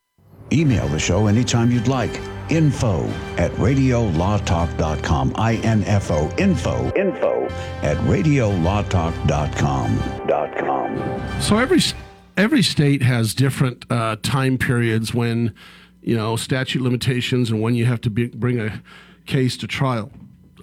[0.51, 2.19] Email the show anytime you'd like.
[2.49, 3.05] Info
[3.37, 5.33] at radiolawtalk.com.
[5.35, 7.45] I-N-F-O, info, info
[7.83, 10.27] at radiolawtalk.com.
[10.27, 11.41] Dot com.
[11.41, 11.79] So every
[12.37, 15.53] every state has different uh, time periods when
[16.01, 18.81] you know statute limitations and when you have to be, bring a
[19.27, 20.11] case to trial.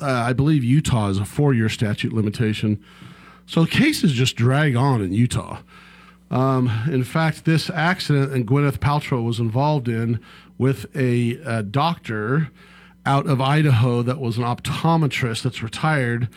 [0.00, 2.82] Uh, I believe Utah is a four-year statute limitation,
[3.46, 5.58] so cases just drag on in Utah.
[6.30, 10.20] Um, in fact, this accident and Gwyneth Paltrow was involved in
[10.58, 12.50] with a, a doctor
[13.06, 16.28] out of Idaho that was an optometrist that's retired,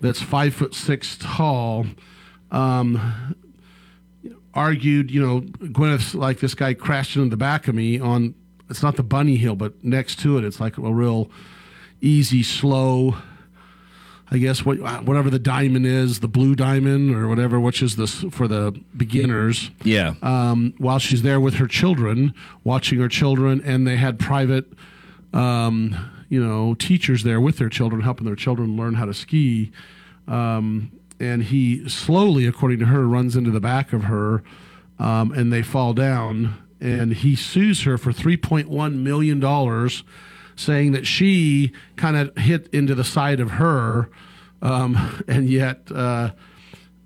[0.00, 1.86] that's five foot six tall.
[2.50, 3.36] Um,
[4.54, 8.34] argued, you know, Gwyneth's like this guy crashed into the back of me on.
[8.70, 11.30] It's not the bunny hill, but next to it, it's like a real
[12.04, 13.16] easy, slow.
[14.30, 18.24] I guess what whatever the diamond is, the blue diamond or whatever, which is this
[18.30, 19.70] for the beginners.
[19.84, 20.14] Yeah.
[20.22, 22.34] Um, while she's there with her children,
[22.64, 24.66] watching her children, and they had private,
[25.32, 29.70] um, you know, teachers there with their children, helping their children learn how to ski.
[30.26, 30.90] Um,
[31.20, 34.42] and he slowly, according to her, runs into the back of her,
[34.98, 36.60] um, and they fall down.
[36.80, 40.02] And he sues her for three point one million dollars
[40.56, 44.08] saying that she kind of hit into the side of her,
[44.62, 46.30] um, and yet uh,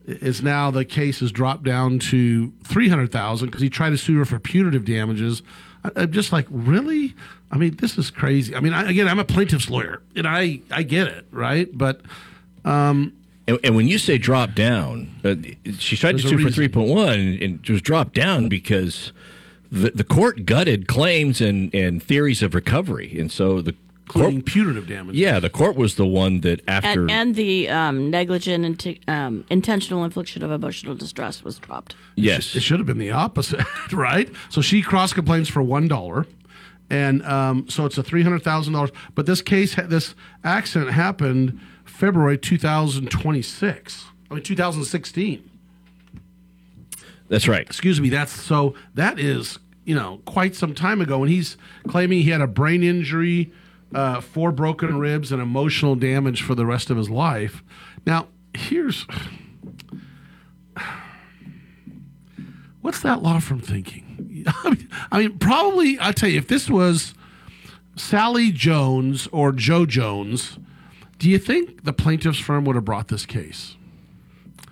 [0.06, 3.98] is now the case has dropped down to three hundred thousand because he tried to
[3.98, 5.42] sue her for punitive damages
[5.84, 7.14] I, I'm just like, really?
[7.50, 8.54] I mean, this is crazy.
[8.54, 11.68] I mean, I, again, I'm a plaintiff's lawyer, and I I get it, right?
[11.72, 12.00] But
[12.64, 13.12] um,
[13.46, 15.34] And, and when you say drop down, uh,
[15.78, 19.12] she tried to sue for three point one, and it was dropped down because
[19.70, 23.74] the the court gutted claims and and theories of recovery, and so the
[24.06, 25.14] including court, punitive damage.
[25.16, 29.44] yeah, the court was the one that after And, and the um, negligent inti- um,
[29.50, 31.94] intentional infliction of emotional distress was dropped.
[32.16, 33.60] yes, It should have been the opposite,
[33.92, 34.30] right?
[34.48, 36.24] So she cross complains for one dollar,
[36.88, 38.92] and um, so it's a three hundred thousand dollars.
[39.14, 44.06] But this case, this accident happened February two thousand twenty six.
[44.30, 45.50] I mean, two thousand sixteen.
[47.28, 47.62] That's right.
[47.62, 48.08] Excuse me.
[48.08, 48.74] That's so.
[48.94, 51.56] That is you know quite some time ago, and he's
[51.88, 53.52] claiming he had a brain injury,
[53.94, 57.62] uh, four broken ribs, and emotional damage for the rest of his life.
[58.06, 59.06] Now, here's
[62.80, 64.44] what's that law firm thinking?
[64.64, 67.14] I mean, I mean, probably I tell you, if this was
[67.96, 70.58] Sally Jones or Joe Jones,
[71.18, 73.76] do you think the plaintiff's firm would have brought this case?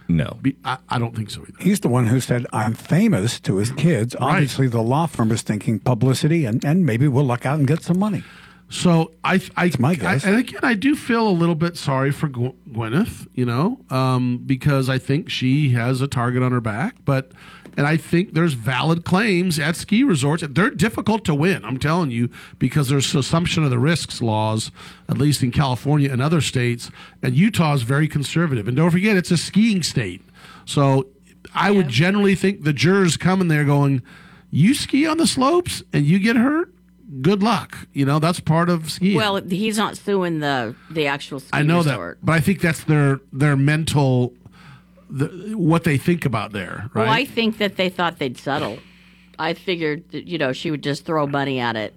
[0.09, 1.59] No, Be- I, I don't think so either.
[1.61, 4.15] He's the one who said, I'm famous to his kids.
[4.21, 7.83] Obviously, the law firm is thinking publicity and, and maybe we'll luck out and get
[7.83, 8.23] some money.
[8.69, 12.29] So I, I, my I- and again, I do feel a little bit sorry for
[12.29, 16.97] Gw- Gwyneth, you know, um, because I think she has a target on her back.
[17.05, 17.31] But
[17.77, 20.43] and I think there's valid claims at ski resorts.
[20.49, 21.65] They're difficult to win.
[21.65, 24.73] I'm telling you because there's assumption of the risks laws,
[25.09, 26.91] at least in California and other states,
[27.23, 28.67] and Utah is very conservative.
[28.67, 30.23] And don't forget, it's a skiing state,
[30.65, 31.07] so
[31.55, 34.03] I would generally think the jurors coming there going,
[34.51, 36.73] "You ski on the slopes and you get hurt."
[37.23, 37.87] Good luck.
[37.93, 39.17] You know, that's part of skiing.
[39.17, 42.19] Well, he's not suing the the actual ski I know resort.
[42.21, 44.35] that, but I think that's their their mental,
[45.09, 45.27] the,
[45.57, 47.05] what they think about there, right?
[47.05, 48.79] Well, I think that they thought they'd settle.
[49.39, 51.95] I figured that, you know, she would just throw money at it.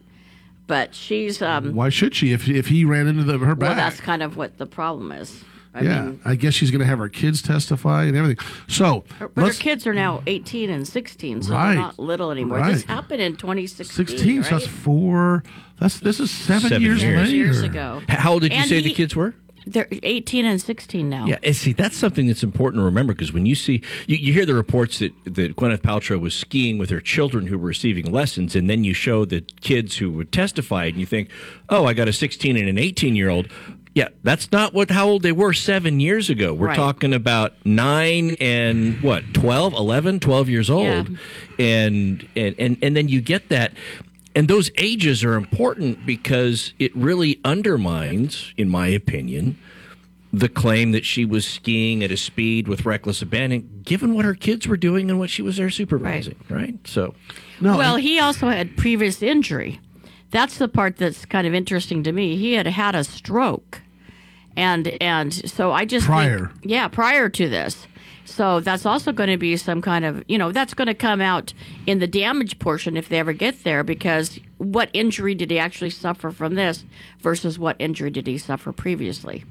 [0.68, 3.78] But she's um Why should she if if he ran into the, her well back?
[3.78, 5.44] that's kind of what the problem is.
[5.74, 8.44] I yeah, mean, I guess she's going to have her kids testify and everything.
[8.68, 9.04] So
[9.36, 11.68] but her kids are now 18 and 16, so Right.
[11.74, 12.66] they're not little anymore.
[12.66, 14.44] This happened in 2016, sixteen.
[14.44, 15.44] So that's four.
[15.80, 17.18] That's this is seven, Seven years, years.
[17.28, 17.36] later.
[17.36, 18.02] years ago.
[18.10, 19.36] How old did you And say the kids were?
[19.68, 21.28] They're 18 and 16 now.
[21.28, 24.34] Yeah, and see, that's something that's important to remember because when you see, you, you
[24.34, 28.12] hear the reports that, that Gwyneth Paltrow was skiing with her children who were receiving
[28.12, 31.30] lessons, and then you show the kids who would testify, and you think,
[31.68, 33.48] oh, I got a 16 and an 18 year old.
[34.00, 36.54] Yeah, that's not what how old they were seven years ago.
[36.54, 36.76] We're Right.
[36.78, 41.10] talking about nine and what, 12, 11, 12 years old.
[41.10, 41.66] Yeah.
[41.66, 43.74] And, and, and, and then you get that.
[44.34, 49.58] And those ages are important because it really undermines, in my opinion,
[50.32, 54.34] the claim that she was skiing at a speed with reckless abandon, given what her
[54.36, 56.76] kids were doing and what she was there supervising, right?
[56.88, 57.16] So,
[57.60, 59.82] no, well, he also had previous injury.
[60.32, 62.38] That's the part that's kind of interesting to me.
[62.38, 63.82] He had had a stroke,
[64.60, 66.52] and and so I just think- Prior.
[66.64, 67.88] yeah, prior to this.
[68.26, 71.20] So that's also going to be some kind of you know that's going to come
[71.22, 71.54] out
[71.88, 75.90] in the damage portion if they ever get there because what injury did he actually
[75.90, 76.86] suffer from this
[77.22, 79.44] versus what injury did he suffer previously?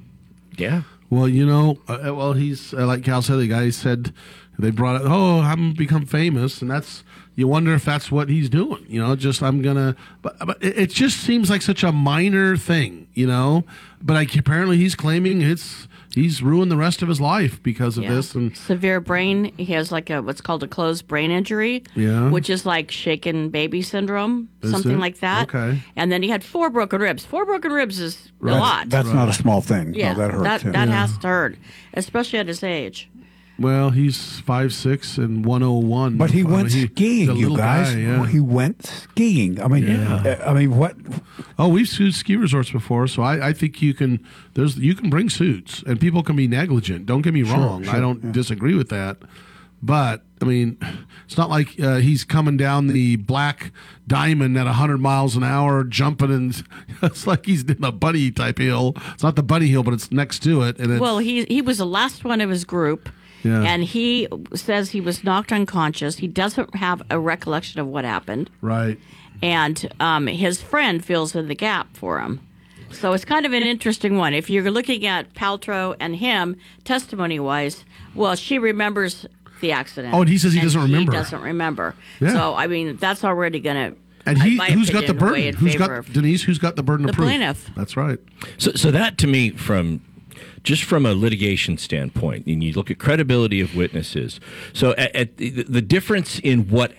[0.56, 0.82] yeah.
[1.10, 3.38] Well, you know, uh, well, he's uh, like Cal said.
[3.38, 4.12] The guy said
[4.58, 5.06] they brought it.
[5.06, 7.02] Oh, I'm become famous, and that's
[7.38, 8.84] you wonder if that's what he's doing.
[8.88, 9.94] You know, just I'm gonna.
[10.22, 13.62] But, but it, it just seems like such a minor thing, you know.
[14.02, 15.86] But I, apparently, he's claiming it's
[16.16, 18.14] he's ruined the rest of his life because of Yeah.
[18.14, 19.52] this, and Severe brain.
[19.56, 22.28] He has like a what's called a closed brain injury, Yeah.
[22.28, 24.98] which is like shaken baby syndrome, Is something it?
[24.98, 25.48] like that.
[25.54, 25.80] Okay.
[25.94, 27.24] And then he had four broken ribs.
[27.24, 28.88] Four broken ribs is That's- a lot.
[28.88, 29.94] That's not a small thing.
[29.94, 30.42] yeah, no, that hurts.
[30.42, 30.70] that yeah.
[30.72, 31.56] that has to hurt,
[31.94, 33.08] especially at his age.
[33.58, 36.16] Well, he's five six and one oh one.
[36.16, 37.94] But he went skiing, you guys.
[37.94, 38.26] yeah.
[38.26, 39.60] He went skiing.
[39.60, 40.14] I mean, Yeah.
[40.44, 40.96] uh, I mean, what?
[41.58, 44.24] Oh, we've sued ski resorts before, so I, I think you can.
[44.54, 47.06] There's you can bring suits, and people can be negligent.
[47.06, 47.84] Don't get me Sure, wrong.
[47.84, 49.16] sure, I don't disagree with that,
[49.82, 50.78] but I mean,
[51.24, 53.72] it's not like uh, he's coming down the Black
[54.06, 56.62] Diamond at 100 miles an hour, jumping, and
[57.02, 58.94] it's like he's in a bunny type hill.
[59.14, 61.60] It's not the bunny hill, but it's next to it, and it's, Well, he he
[61.60, 63.08] was the last one of his group.
[63.44, 63.62] Yeah.
[63.62, 66.16] And he says he was knocked unconscious.
[66.18, 68.50] He doesn't have a recollection of what happened.
[68.60, 68.98] right.
[69.42, 72.40] and um, his friend fills in the gap for him.
[72.90, 74.32] So it's kind of an interesting one.
[74.34, 77.84] If you're looking at Paltrow and him, testimony wise,
[78.14, 79.26] well, she remembers
[79.60, 80.14] the accident.
[80.14, 81.12] Oh, and he says he doesn't remember.
[81.12, 81.94] He doesn't remember.
[82.20, 82.32] Yeah.
[82.32, 83.98] So I mean, that's already going to.
[84.26, 85.54] And he, who's got the burden?
[85.54, 86.42] Who's got Denise?
[86.42, 87.26] Who's got the burden The of proof?
[87.28, 87.70] plaintiff.
[87.76, 88.18] That's right.
[88.58, 90.00] So, so that to me, from
[90.68, 94.38] just from a litigation standpoint, and you look at credibility of witnesses.
[94.74, 96.92] So, at, at the, the difference in what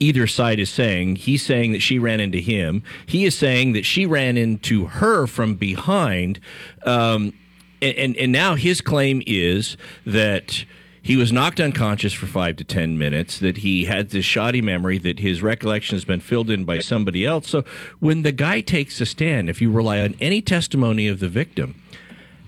[0.00, 1.14] either side is saying.
[1.14, 2.82] He's saying that she ran into him.
[3.06, 6.40] He is saying that she ran into her from behind.
[6.84, 7.32] Um,
[7.80, 10.64] and, and, and now his claim is that
[11.00, 14.98] he was knocked unconscious for five to ten minutes, that he had this shoddy memory,
[14.98, 17.48] that his recollection has been filled in by somebody else.
[17.48, 17.62] So
[18.00, 21.80] when the guy takes a stand, if you rely on any testimony of the victim,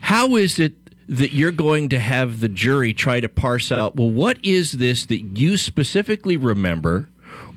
[0.07, 0.73] how is it
[1.09, 5.05] that you're going to have the jury try to parse out, well, what is this
[5.07, 7.09] that you specifically remember?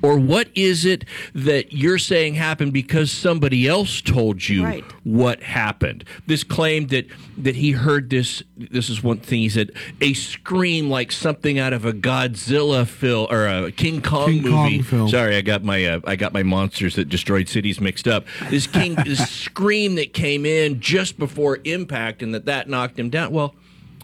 [0.02, 4.84] Or what is it that you're saying happened because somebody else told you Right.
[5.04, 6.04] what happened?
[6.26, 8.42] This claim that that he heard this.
[8.56, 13.26] This is one thing he said: a scream like something out of a Godzilla film
[13.30, 14.82] or a King Kong King Kong movie.
[14.82, 15.08] film.
[15.10, 18.24] Sorry, I got my uh, I got my monsters that destroyed cities mixed up.
[18.48, 23.10] This King, this scream that came in just before impact, and that that knocked him
[23.10, 23.32] down.
[23.32, 23.54] Well,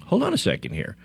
[0.05, 0.97] hold on a second here.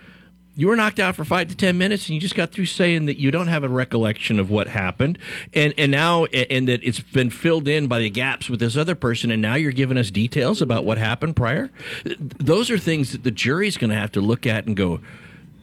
[0.61, 3.07] You were knocked out for five to ten minutes, and you just got through saying
[3.07, 5.17] that you don't have a recollection of what happened,
[5.55, 8.93] and and now and that it's been filled in by the gaps with this other
[8.93, 11.71] person, and now you're giving us details about what happened prior.
[12.19, 14.99] Those are things that the jury's going to have to look at and go,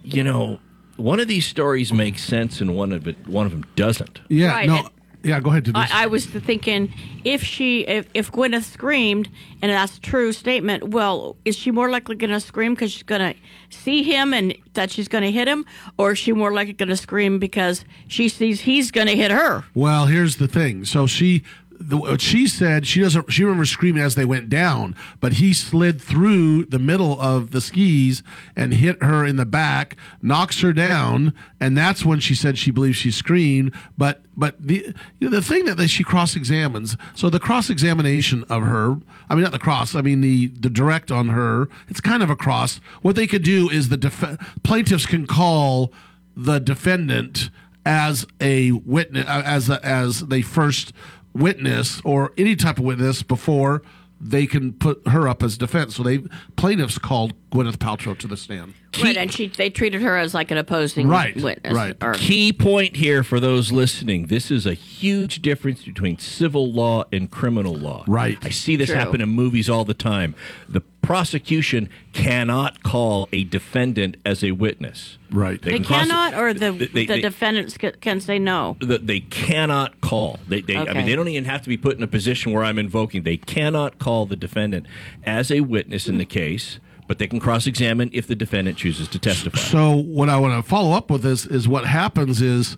[0.03, 0.59] you know,
[0.97, 4.21] one of these stories makes sense, and one of it one of them doesn't.
[4.29, 4.89] Yeah, Right, no, and-
[5.23, 5.41] yeah.
[5.41, 5.91] Go ahead, Denise.
[5.93, 6.93] I, I was thinking
[7.25, 9.29] if she if, if Gwyneth screamed
[9.61, 13.03] and that's a true statement, well, is she more likely going to scream because she's
[13.03, 13.39] going to
[13.71, 15.65] see him and that she's going to hit him,
[15.97, 19.31] or is she more likely going to scream because she sees he's going to hit
[19.31, 19.65] her?
[19.75, 20.85] Well, here's the thing.
[20.85, 21.43] So she,
[21.81, 23.33] the, she said, she doesn't.
[23.33, 27.61] She remembers screaming as they went down, but he slid through the middle of the
[27.61, 28.23] skis
[28.57, 32.71] and hit her in the back, knocks her down, and that's when she said she
[32.71, 33.73] believes she screamed.
[33.97, 36.97] But but the you know, the thing that they, she cross examines.
[37.15, 38.97] So the cross examination of her.
[39.31, 39.95] I mean, not the cross.
[39.95, 41.69] I mean the the direct on her.
[41.89, 42.81] It's kind of a cross.
[43.03, 45.93] What they could do is the def- plaintiffs can call
[46.37, 47.51] the defendant
[47.89, 50.93] as a witness as a, as they first
[51.35, 53.83] witness or any type of witness before
[54.21, 55.95] they can put her up as defense.
[55.97, 56.19] So they
[56.57, 58.75] plaintiffs called Gwyneth Paltrow to the stand.
[59.01, 61.73] right, and she they treated her as like an opposing Right, witness.
[61.73, 61.97] right.
[62.03, 67.05] Or, Key point here for those listening this is a huge difference between civil law
[67.13, 68.05] and criminal law.
[68.09, 68.39] Right.
[68.43, 68.99] I see this True.
[68.99, 70.35] happen in movies all the time.
[70.69, 75.17] The prosecution cannot call a defendant as a witness.
[75.31, 75.61] Right.
[75.61, 78.77] they can cross- cannot, or the they- they- the they- defendants can say no.
[78.81, 80.39] that they cannot call.
[80.47, 82.63] They, they I mean, they don't even have to be put in a position where
[82.63, 83.23] I'm invoking.
[83.23, 84.85] They cannot call the defendant
[85.25, 89.19] as a witness in the case, but they can cross-examine if the defendant chooses to
[89.19, 89.59] testify.
[89.59, 92.77] So what I want to follow up with is is what happens is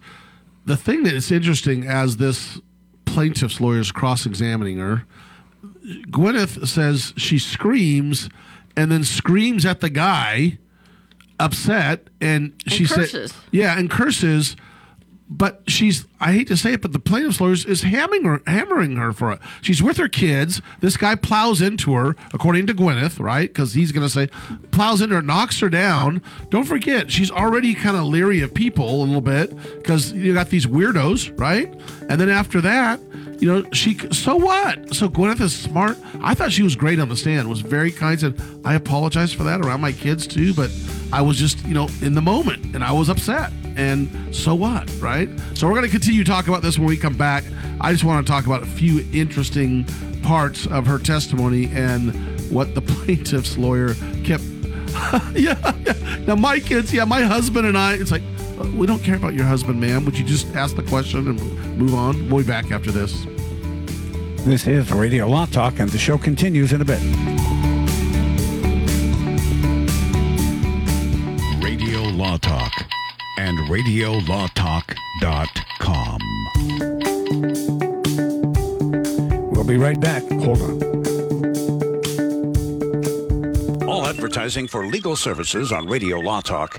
[0.66, 2.60] the thing that is interesting as this
[3.06, 5.04] plaintiff's lawyer is cross examining her.
[5.84, 8.28] Gwyneth says she screams
[8.76, 10.58] and then screams at the guy,
[11.38, 13.34] upset, and she said, curses.
[13.50, 14.56] "Yeah," and curses.
[15.32, 18.96] But she's, I hate to say it, but the plaintiff's lawyer is hammering her, hammering
[18.96, 19.38] her for it.
[19.62, 20.60] She's with her kids.
[20.80, 23.48] This guy plows into her, according to Gwyneth, right?
[23.48, 24.26] Because he's going to say,
[24.72, 26.20] plows into her, knocks her down.
[26.48, 30.50] Don't forget, she's already kind of leery of people a little bit because you got
[30.50, 31.72] these weirdos, right?
[32.08, 32.98] And then after that,
[33.40, 34.94] you know, she, so what?
[34.94, 35.96] So Gwyneth is smart.
[36.20, 39.44] I thought she was great on the stand, was very kind, said, I apologize for
[39.44, 40.70] that around my kids too, but
[41.12, 43.50] I was just, you know, in the moment and I was upset.
[43.76, 45.28] And so what, right?
[45.54, 47.44] So we're going to continue talking about this when we come back.
[47.80, 49.86] I just want to talk about a few interesting
[50.22, 52.12] parts of her testimony and
[52.50, 54.44] what the plaintiff's lawyer kept.
[55.34, 56.24] yeah, yeah.
[56.26, 58.22] Now, my kids, yeah, my husband and I, it's like,
[58.74, 60.04] we don't care about your husband, ma'am.
[60.04, 62.28] Would you just ask the question and move on?
[62.28, 63.26] We'll be back after this.
[64.44, 67.00] This is Radio Law Talk, and the show continues in a bit.
[71.62, 72.72] Radio Law Talk
[73.38, 76.18] and RadioLawTalk.com.
[79.52, 80.22] We'll be right back.
[80.22, 80.82] Hold on.
[83.88, 86.78] All advertising for legal services on Radio Law Talk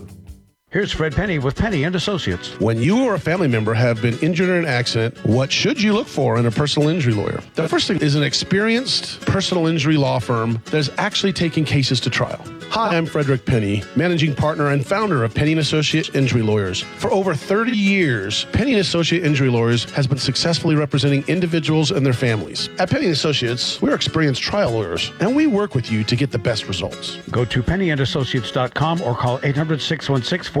[0.71, 2.57] Here's Fred Penney with Penney and Associates.
[2.61, 5.91] When you or a family member have been injured in an accident, what should you
[5.91, 7.41] look for in a personal injury lawyer?
[7.55, 11.99] The first thing is an experienced personal injury law firm that is actually taking cases
[11.99, 12.41] to trial.
[12.69, 16.79] Hi, I'm Frederick Penney, managing partner and founder of Penney and Associate Injury Lawyers.
[16.79, 22.05] For over 30 years, Penney and Associate Injury Lawyers has been successfully representing individuals and
[22.05, 22.69] their families.
[22.79, 26.31] At Penney and Associates, we're experienced trial lawyers, and we work with you to get
[26.31, 27.17] the best results.
[27.29, 30.60] Go to penneyandassociates.com or call 800 616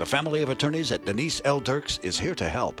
[0.00, 1.60] The family of attorneys at Denise L.
[1.60, 2.80] Dirks is here to help.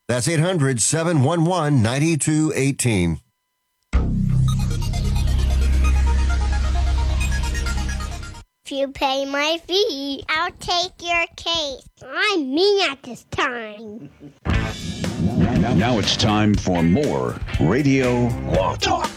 [0.11, 3.21] That's 800 711 9218.
[8.65, 11.87] If you pay my fee, I'll take your case.
[12.05, 14.09] I'm mean at this time.
[14.43, 19.07] Now, now it's time for more Radio Law Talk.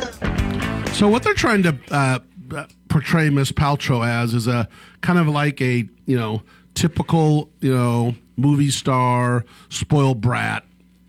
[0.93, 2.21] So what they're trying to uh,
[2.55, 4.69] uh, portray Miss Paltrow as is a
[5.01, 10.65] kind of like a you know typical you know movie star spoiled brat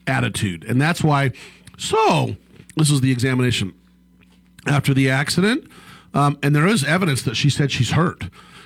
[0.07, 1.31] attitude, and that's why.
[1.77, 2.35] So
[2.77, 3.73] this is the examination
[4.67, 5.69] after the accident,
[6.13, 8.25] um, and there is evidence that she said she's hurt,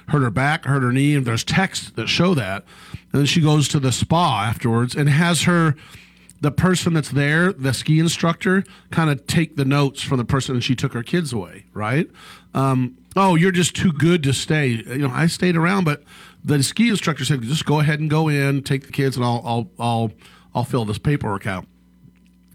[0.09, 2.63] hurt her back, hurt her knee, and there's texts that show that.
[3.11, 5.75] And then she goes to the spa afterwards and has her
[6.41, 10.55] the person that's there, the ski instructor, kind of take the notes from the person
[10.55, 12.09] and she took her kids away, right?
[12.53, 14.67] Um, oh, you're just too good to stay.
[14.67, 16.03] You know, I stayed around, but
[16.43, 19.41] the ski instructor said, just go ahead and go in, take the kids, and I'll
[19.45, 20.11] I'll I'll
[20.53, 21.65] I'll fill this paperwork out.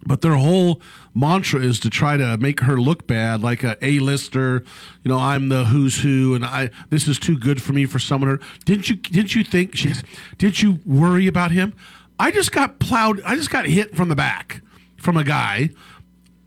[0.07, 0.83] But their whole
[1.15, 4.63] mantra is to try to make her look bad, like a A-lister.
[5.03, 7.99] You know, I'm the who's who, and I this is too good for me for
[7.99, 8.39] someone.
[8.65, 10.03] Didn't you didn't you think she's?
[10.37, 11.75] Did you worry about him?
[12.19, 13.23] I just got plowed.
[13.25, 14.61] I just got hit from the back
[14.99, 15.71] from a guy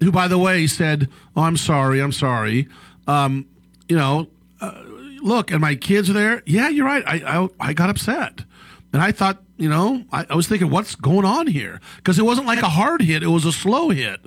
[0.01, 1.99] who, by the way, said, "Oh, I'm sorry.
[1.99, 2.67] I'm sorry."
[3.07, 3.47] Um,
[3.89, 4.27] you know,
[4.61, 4.83] uh,
[5.21, 6.43] look, and my kids are there.
[6.45, 7.03] Yeah, you're right.
[7.07, 8.43] I I, I got upset.
[8.97, 11.79] And I thought, you know, I, I was thinking, what's going on here?
[11.97, 14.19] Because it wasn't like a hard hit; it was a slow hit.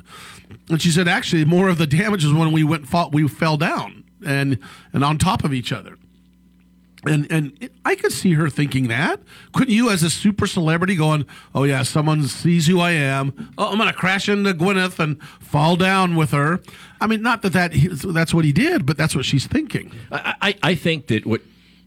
[0.68, 3.56] And she said, actually, more of the damage was when we went, fought, we fell
[3.56, 4.60] down and
[4.92, 5.98] and on top of each other.
[7.04, 9.18] And and it, I could see her thinking that.
[9.52, 13.52] Couldn't you, as a super celebrity, going, "Oh yeah, someone sees who I am.
[13.58, 16.60] Oh, I'm going to crash into Gwyneth and fall down with her."
[17.00, 17.72] I mean, not that that
[18.04, 19.90] that's what he did, but that's what she's thinking.
[20.12, 21.40] I, I, I think that what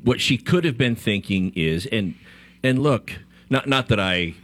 [0.03, 2.15] what she could have been thinking is, and
[2.63, 3.13] and look,
[3.49, 4.35] not not that I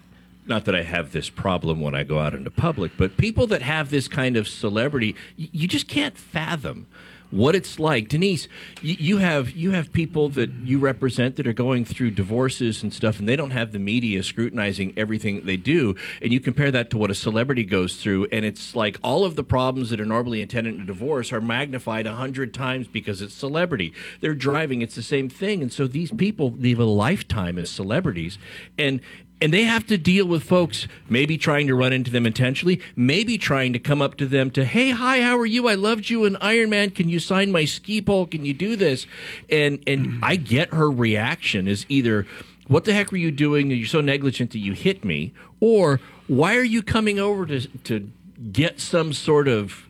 [0.45, 3.61] not that I have this problem when I go out into public, but people that
[3.61, 6.88] have this kind of celebrity, you just can't fathom
[7.32, 8.07] what it's like.
[8.07, 8.47] Denise,
[8.84, 12.93] y- you have you have people that you represent that are going through divorces and
[12.93, 15.95] stuff, and they don't have the media scrutinizing everything they do.
[16.21, 19.36] And you compare that to what a celebrity goes through, and it's like all of
[19.36, 23.34] the problems that are normally attendant to divorce are magnified a hundred times because it's
[23.34, 23.93] celebrity.
[24.21, 28.38] They're driving; it's the same thing, and so these people live a lifetime as celebrities,
[28.77, 29.01] and
[29.41, 33.37] and they have to deal with folks maybe trying to run into them intentionally, maybe
[33.37, 35.67] trying to come up to them to, hey, hi, how are you?
[35.67, 36.91] I loved you in Iron Man.
[36.91, 38.25] Can you sign my ski pole?
[38.25, 39.07] Can you do this?
[39.49, 40.23] And and mm-hmm.
[40.23, 42.27] I get her reaction is either,
[42.67, 43.71] what the heck were you doing?
[43.71, 48.11] You're so negligent that you hit me, or why are you coming over to to
[48.51, 49.85] get some sort of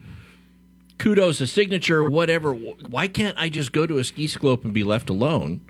[0.98, 2.54] kudos, a signature, whatever?
[2.54, 5.62] Why can't I just go to a ski slope and be left alone?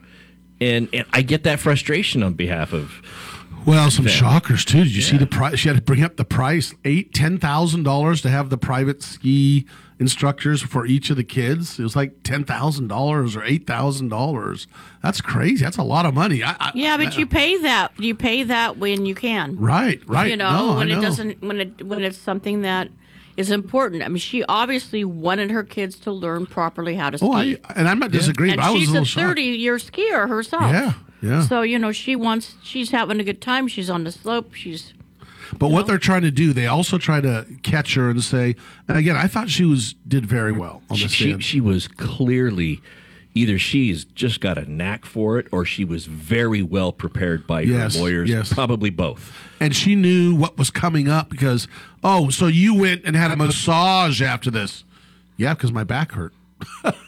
[0.60, 3.02] And and I get that frustration on behalf of
[3.66, 4.14] Well, some them.
[4.14, 4.84] shockers too.
[4.84, 5.60] Did you see the price?
[5.60, 9.04] She had to bring up the price eight, ten thousand dollars to have the private
[9.04, 9.66] ski
[10.00, 11.78] instructors for each of the kids.
[11.78, 14.68] It was like ten thousand dollars or eight thousand dollars.
[15.04, 15.64] That's crazy.
[15.64, 16.44] That's a lot of money.
[16.44, 17.92] I, I, Yeah, but you pay that.
[18.00, 19.58] You pay that when you can.
[19.58, 20.30] Right, right.
[20.32, 20.98] You know, No, I when know.
[20.98, 22.90] it doesn't, when it when it's something that
[23.38, 24.04] is important.
[24.04, 27.28] I mean, she obviously wanted her kids to learn properly how to ski.
[27.28, 29.28] Oh, I, and I'm not disagreeing, and but I was she's a little a shocked.
[29.28, 30.64] thirty-year skier herself.
[30.64, 31.42] Yeah, yeah.
[31.42, 32.56] So you know, she wants.
[32.64, 33.68] She's having a good time.
[33.68, 34.54] She's on the slope.
[34.54, 34.94] She's
[35.58, 38.56] But what they're trying to do, they also try to catch her and say.
[38.88, 41.44] And again, I thought she was did very well on the she, stand.
[41.44, 42.82] she was clearly
[43.36, 47.62] either she's just got a knack for it or she was very well prepared by
[47.62, 48.52] Yes, her lawyers yes.
[48.52, 51.68] probably both and she knew what was coming up because
[52.04, 54.84] oh, so you went and had a massage after this?
[55.38, 56.34] Yeah, because my back hurt.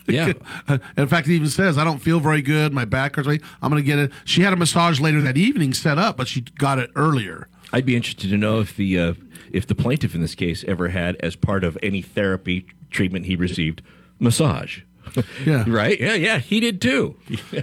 [0.07, 0.33] Yeah.
[0.97, 2.73] In fact, it even says I don't feel very good.
[2.73, 3.27] My back hurts.
[3.27, 4.11] I'm going to get it.
[4.25, 7.47] She had a massage later that evening set up, but she got it earlier.
[7.73, 9.13] i'd be interested to know if the uh,
[9.51, 13.35] if the plaintiff in this case ever had as part of any therapy treatment he
[13.35, 13.81] received
[14.19, 14.81] massage
[15.45, 15.63] Yeah.
[15.67, 17.15] right yeah yeah he did too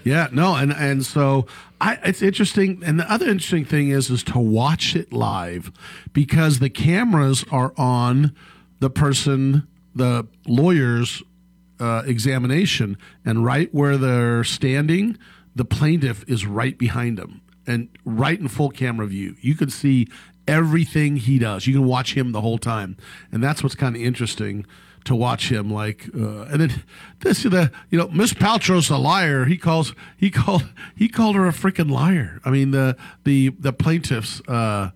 [0.05, 1.47] yeah, no, and and so
[1.81, 2.83] I, it's interesting.
[2.85, 5.71] And the other interesting thing is is to watch it live
[6.13, 8.35] because the cameras are on
[8.81, 11.23] the person, the lawyer's
[11.81, 15.19] uh, examination, and right where they're standing,
[15.55, 19.37] the plaintiff is right behind them and right in full camera view.
[19.41, 20.09] You can see
[20.47, 21.67] everything he does.
[21.67, 22.97] You can watch him the whole time,
[23.31, 24.67] and that's what's kind of interesting
[25.05, 26.83] to watch him like uh, and then
[27.21, 31.47] this the you know miss paltrow's a liar he calls he called he called her
[31.47, 34.91] a freaking liar i mean the the the plaintiff's uh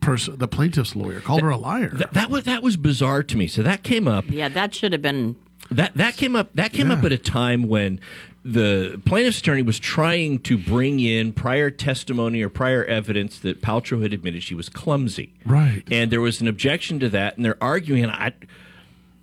[0.00, 3.36] person the plaintiff's lawyer called her a liar that, that was that was bizarre to
[3.36, 5.36] me so that came up yeah, that should have been.
[5.70, 8.00] That that came up that came up at a time when
[8.44, 14.02] the plaintiff's attorney was trying to bring in prior testimony or prior evidence that Paltrow
[14.02, 15.32] had admitted she was clumsy.
[15.46, 15.82] Right.
[15.90, 18.32] And there was an objection to that and they're arguing and I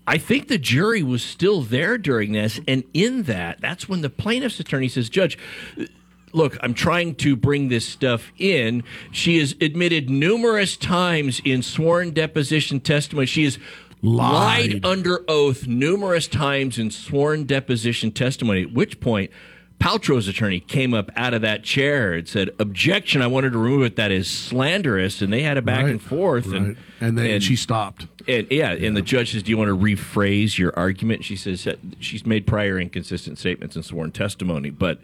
[0.08, 4.10] I think the jury was still there during this and in that that's when the
[4.10, 5.38] plaintiff's attorney says, "Judge,
[6.34, 8.84] Look, I'm trying to bring this stuff in.
[9.12, 13.26] She has admitted numerous times in sworn deposition testimony.
[13.26, 13.60] She has
[14.02, 14.86] lied, Lied.
[14.86, 18.64] under oath numerous times in sworn deposition testimony.
[18.64, 19.32] At which point,
[19.80, 23.22] Paltrow's attorney came up out of that chair and said, "Objection!
[23.22, 23.96] I wanted to remove it.
[23.96, 26.78] That is slanderous." And they had a back Right, and forth, and right.
[27.00, 30.58] and then she stopped and yeah, and the judge says, "Do you want to rephrase
[30.58, 31.68] your argument?" She says
[32.00, 35.00] she's made prior inconsistent statements in sworn testimony, but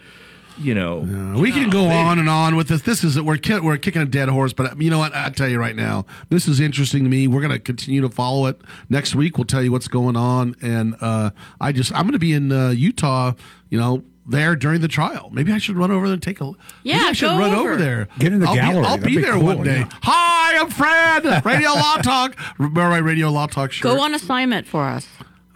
[0.59, 0.99] you know,
[1.39, 2.81] we can go on and on with this.
[2.81, 5.15] This is we're ki- we're kicking a dead horse, but you know what?
[5.15, 7.27] I tell you right now, this is interesting to me.
[7.27, 9.37] We're going to continue to follow it next week.
[9.37, 11.31] We'll tell you what's going on, and uh,
[11.61, 13.33] I just I'm going to be in uh, Utah.
[13.69, 14.03] You know.
[14.29, 16.43] There during the trial, maybe I should run over there and take a.
[16.43, 17.75] maybe Yeah, I should go run over, over.
[17.81, 18.09] there.
[18.19, 18.81] Get in the I'll gallery.
[18.81, 19.77] Be, I'll That'd be be there cool, one day.
[19.79, 19.89] yeah.
[20.03, 21.45] Hi, I'm Fred.
[21.45, 22.35] Radio Law Talk.
[22.57, 23.83] Remember my Radio Law Talk shirt?
[23.83, 25.07] Go on assignment for us.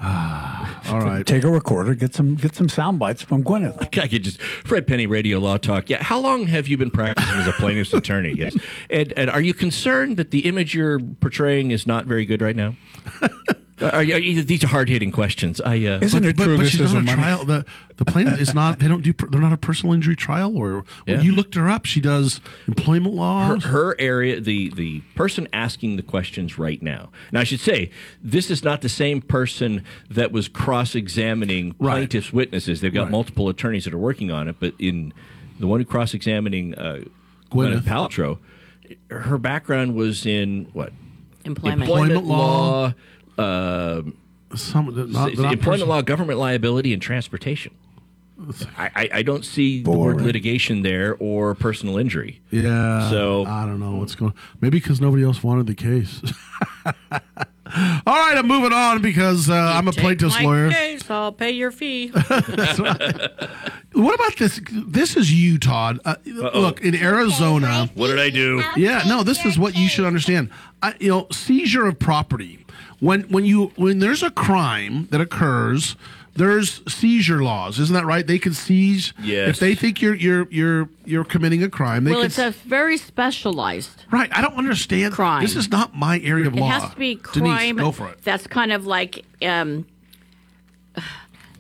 [0.04, 1.26] Ah, all right.
[1.26, 3.98] Take a recorder, get some get some sound bites from Gwyneth.
[4.02, 5.90] I could just Fred Penney Radio Law Talk.
[5.90, 8.34] Yeah, how long have you been practicing as a plaintiff's attorney?
[8.34, 8.58] Yes,
[8.90, 12.56] and and are you concerned that the image you're portraying is not very good right
[12.56, 12.76] now?
[13.82, 15.60] Are, you- are you- these are hard hitting questions.
[15.62, 17.46] I uh, but, but, but she's not a trial.
[17.46, 17.66] The
[17.98, 18.80] the plaintiff is not.
[18.80, 19.14] They don't do.
[19.30, 20.58] They're not a personal injury trial.
[20.58, 21.16] Or Yeah.
[21.18, 23.64] when you looked her up, she does employment her, laws.
[23.66, 27.10] her area, the the person asking the questions right now.
[27.32, 27.92] Now, I should say
[28.24, 32.82] this is not the same person that was cross examining plaintiff's witnesses.
[32.82, 33.12] They've got Right.
[33.12, 35.14] multiple attorneys that are working on it, but in
[35.60, 37.02] the one who cross examining uh,
[37.52, 37.82] Gwyneth.
[37.82, 38.38] Gwyneth Paltrow,
[39.10, 40.92] her background was in what
[41.44, 41.82] Employment.
[41.84, 42.38] Employment law.
[42.38, 42.94] law,
[43.42, 44.02] uh,
[44.56, 47.74] Some not, s- not employment person- law, government liability, and transportation.
[48.76, 52.42] I, I, I don't see the word litigation there or personal injury.
[52.50, 53.08] Yeah.
[53.12, 54.32] So- I don't know what's going.
[54.32, 54.38] on.
[54.62, 56.22] Maybe because nobody else wanted the case.
[57.74, 60.72] All right, I'm moving on because uh, I'm a plaintiff's my lawyer.
[60.72, 62.12] Case, I'll pay your fee.
[63.94, 64.62] What about this?
[64.72, 66.00] This is you, Todd.
[66.06, 67.90] Uh, look, in Arizona.
[67.94, 68.64] What did I do?
[68.78, 70.50] Yeah, no, this is what you should understand.
[70.82, 72.61] I, you know, seizure of property.
[73.02, 75.96] When when you when there's a crime that occurs,
[76.36, 78.26] there's seizure laws, isn't that right?
[78.26, 79.50] They can seize Yes.
[79.50, 82.04] if they think you're you're you're you're committing a crime.
[82.04, 84.30] They well, can it's a very specialized right.
[84.32, 85.14] I don't understand.
[85.16, 85.42] crime.
[85.42, 86.70] This is not my area of It law.
[86.70, 88.22] has to be Denise, crime go for it.
[88.24, 89.88] that's kind of like um,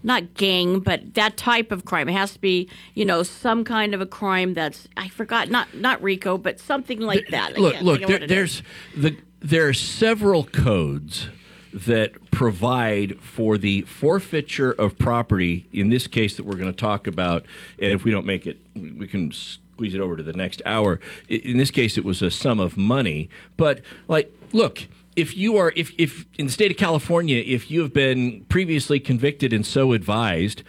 [0.04, 2.10] not gang, but that type of crime.
[2.10, 5.74] It has to be, you know, some kind of a crime that's I forgot not
[5.76, 7.58] not RICO, but something like that.
[7.58, 8.06] Look, look.
[8.06, 8.64] There, there's is.
[9.02, 11.28] the there are several codes
[11.74, 15.68] that provide for the forfeiture of property.
[15.72, 17.46] In this case, that we're going to talk about,
[17.80, 21.00] and if we don't make it, we can squeeze it over to the next hour.
[21.28, 23.30] In this case, it was a sum of money.
[23.58, 24.88] But like, look.
[25.16, 29.00] If you are, if, if in the state of California, if you have been previously
[29.00, 30.64] convicted and so advised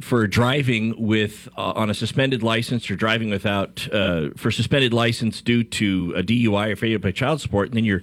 [0.00, 5.42] for driving with uh, on a suspended license or driving without uh, for suspended license
[5.42, 8.02] due to a DUI or failure to pay child support, and then you're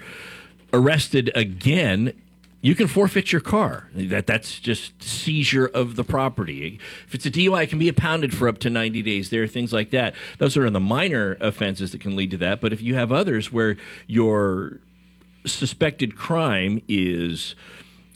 [0.73, 2.13] arrested again,
[2.61, 3.89] you can forfeit your car.
[3.93, 6.79] That that's just seizure of the property.
[7.07, 9.29] If it's a DUI, it can be impounded for up to 90 days.
[9.29, 10.15] There are things like that.
[10.39, 12.61] Those are the minor offenses that can lead to that.
[12.61, 13.77] But if you have others where
[14.07, 14.79] your
[15.45, 17.55] suspected crime is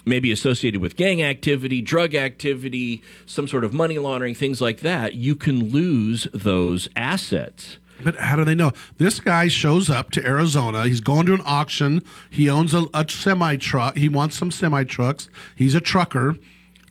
[0.06, 5.14] maybe associated with gang activity, drug activity, some sort of money laundering, things like that,
[5.16, 7.78] you can lose those assets.
[8.02, 8.72] But how do they know?
[8.98, 10.86] This guy shows up to Arizona.
[10.86, 12.02] He's going to an auction.
[12.30, 13.98] He owns a, a semi truck.
[13.98, 15.30] He wants some semi trucks.
[15.56, 16.38] He's a trucker.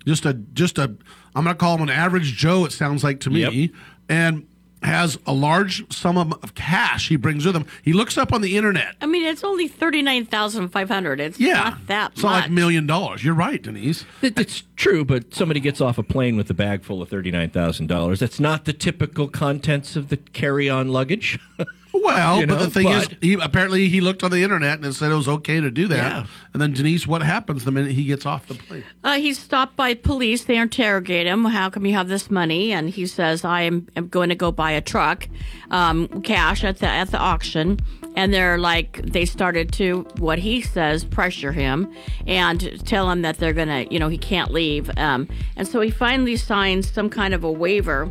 [0.07, 0.95] Just a just a.
[1.35, 2.67] I'm going to call him an average Joe.
[2.67, 3.71] It sounds like to me, Yep.
[4.11, 4.47] and
[4.83, 7.67] has a large sum of of cash he brings with him.
[7.83, 8.95] He looks up on the internet.
[9.01, 11.21] I mean, it's only thirty nine thousand five hundred.
[11.21, 12.43] It's Yeah, not that it's not much.
[12.45, 13.25] like million dollars.
[13.25, 14.05] You're right, Denise.
[14.23, 17.51] It- It's true, but somebody gets off a plane with a bag full of thirty-nine
[17.51, 18.21] thousand dollars.
[18.21, 21.39] That's not the typical contents of the carry-on luggage.
[21.93, 24.87] Well, You but the thing but- is, he apparently he looked on the internet and
[24.87, 25.97] it said it was okay to do that.
[25.97, 26.27] Yeah.
[26.53, 28.85] And then Denise, what happens the minute he gets off the plane?
[29.05, 30.45] Uh, he's stopped by police.
[30.45, 31.45] They interrogate him.
[31.45, 32.73] How come you have this money?
[32.73, 35.29] And he says, "I am, am going to go buy a truck,
[35.71, 37.79] um, cash at the at the auction."
[38.17, 41.93] And they're like, they started to what he says pressure him
[42.27, 44.91] and tell him that they're gonna, you know, he can't leave.
[44.99, 48.11] Um, and so he finally signs some kind of a waiver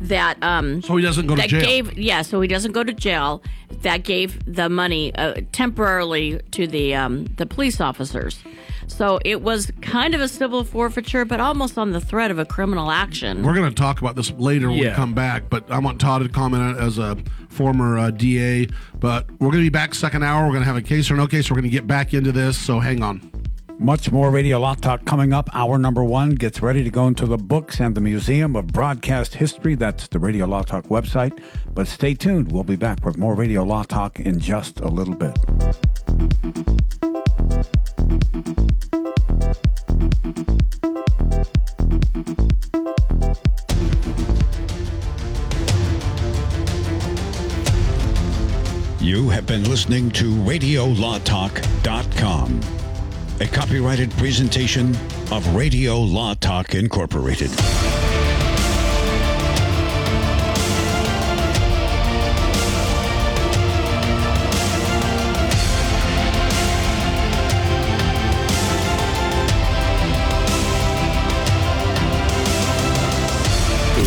[0.00, 1.64] that um So he doesn't go to that jail.
[1.64, 3.42] gave yeah so he doesn't go to jail
[3.82, 8.42] that gave the money uh, temporarily to the um the police officers
[8.88, 12.44] so it was kind of a civil forfeiture but almost on the threat of a
[12.44, 14.94] criminal action We're going to talk about this later when we Yeah.
[14.94, 17.16] come back, but I want Todd to comment on it as a
[17.48, 18.68] former uh, DA.
[19.00, 20.44] But we're going to be back second hour.
[20.46, 21.50] We're going to have a case or no case.
[21.50, 22.56] We're going to get back into this.
[22.56, 23.28] So hang on.
[23.78, 25.48] Much more Radio Law Talk coming up.
[25.54, 29.34] Hour number one gets ready to go into the books and the Museum of Broadcast
[29.34, 29.74] History.
[29.74, 31.38] That's the Radio Law Talk website.
[31.74, 32.52] But stay tuned.
[32.52, 35.36] We'll be back with more Radio Law Talk in just a little bit.
[49.00, 52.60] You have been listening to RadioLawTalk.com,
[53.40, 54.94] a copyrighted presentation
[55.30, 57.50] of Radio Law Talk Incorporated.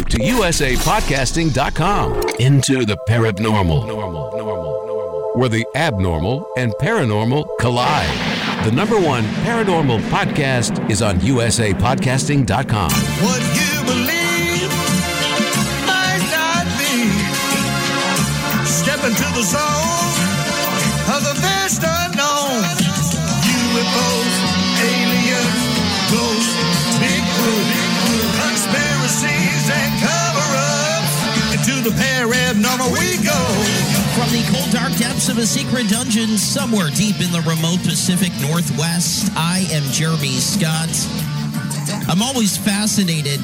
[0.09, 4.31] To usapodcasting.com into the paranormal, normal, normal,
[4.87, 8.28] normal, where the abnormal and paranormal collide.
[8.65, 12.91] The number one paranormal podcast is on usapodcasting.com.
[13.23, 14.69] What you believe
[15.87, 17.07] might not be.
[18.67, 20.11] Step into the zone
[21.15, 22.59] of the best unknown.
[23.47, 24.35] UFOs,
[24.83, 25.63] aliens,
[26.11, 26.53] ghosts,
[26.99, 27.67] Bigfoot,
[28.43, 31.15] conspiracies, and cover ups.
[31.55, 33.28] Into the paranormal, we go
[35.29, 39.31] of a secret dungeon somewhere deep in the remote Pacific Northwest.
[39.35, 40.89] I am Jeremy Scott.
[42.09, 43.39] I'm always fascinated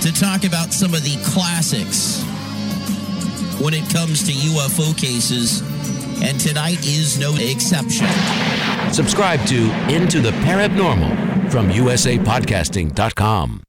[0.00, 2.22] to talk about some of the classics
[3.60, 5.60] when it comes to UFO cases,
[6.22, 8.06] and tonight is no exception.
[8.92, 13.62] Subscribe to Into the Paranormal from usapodcasting.com.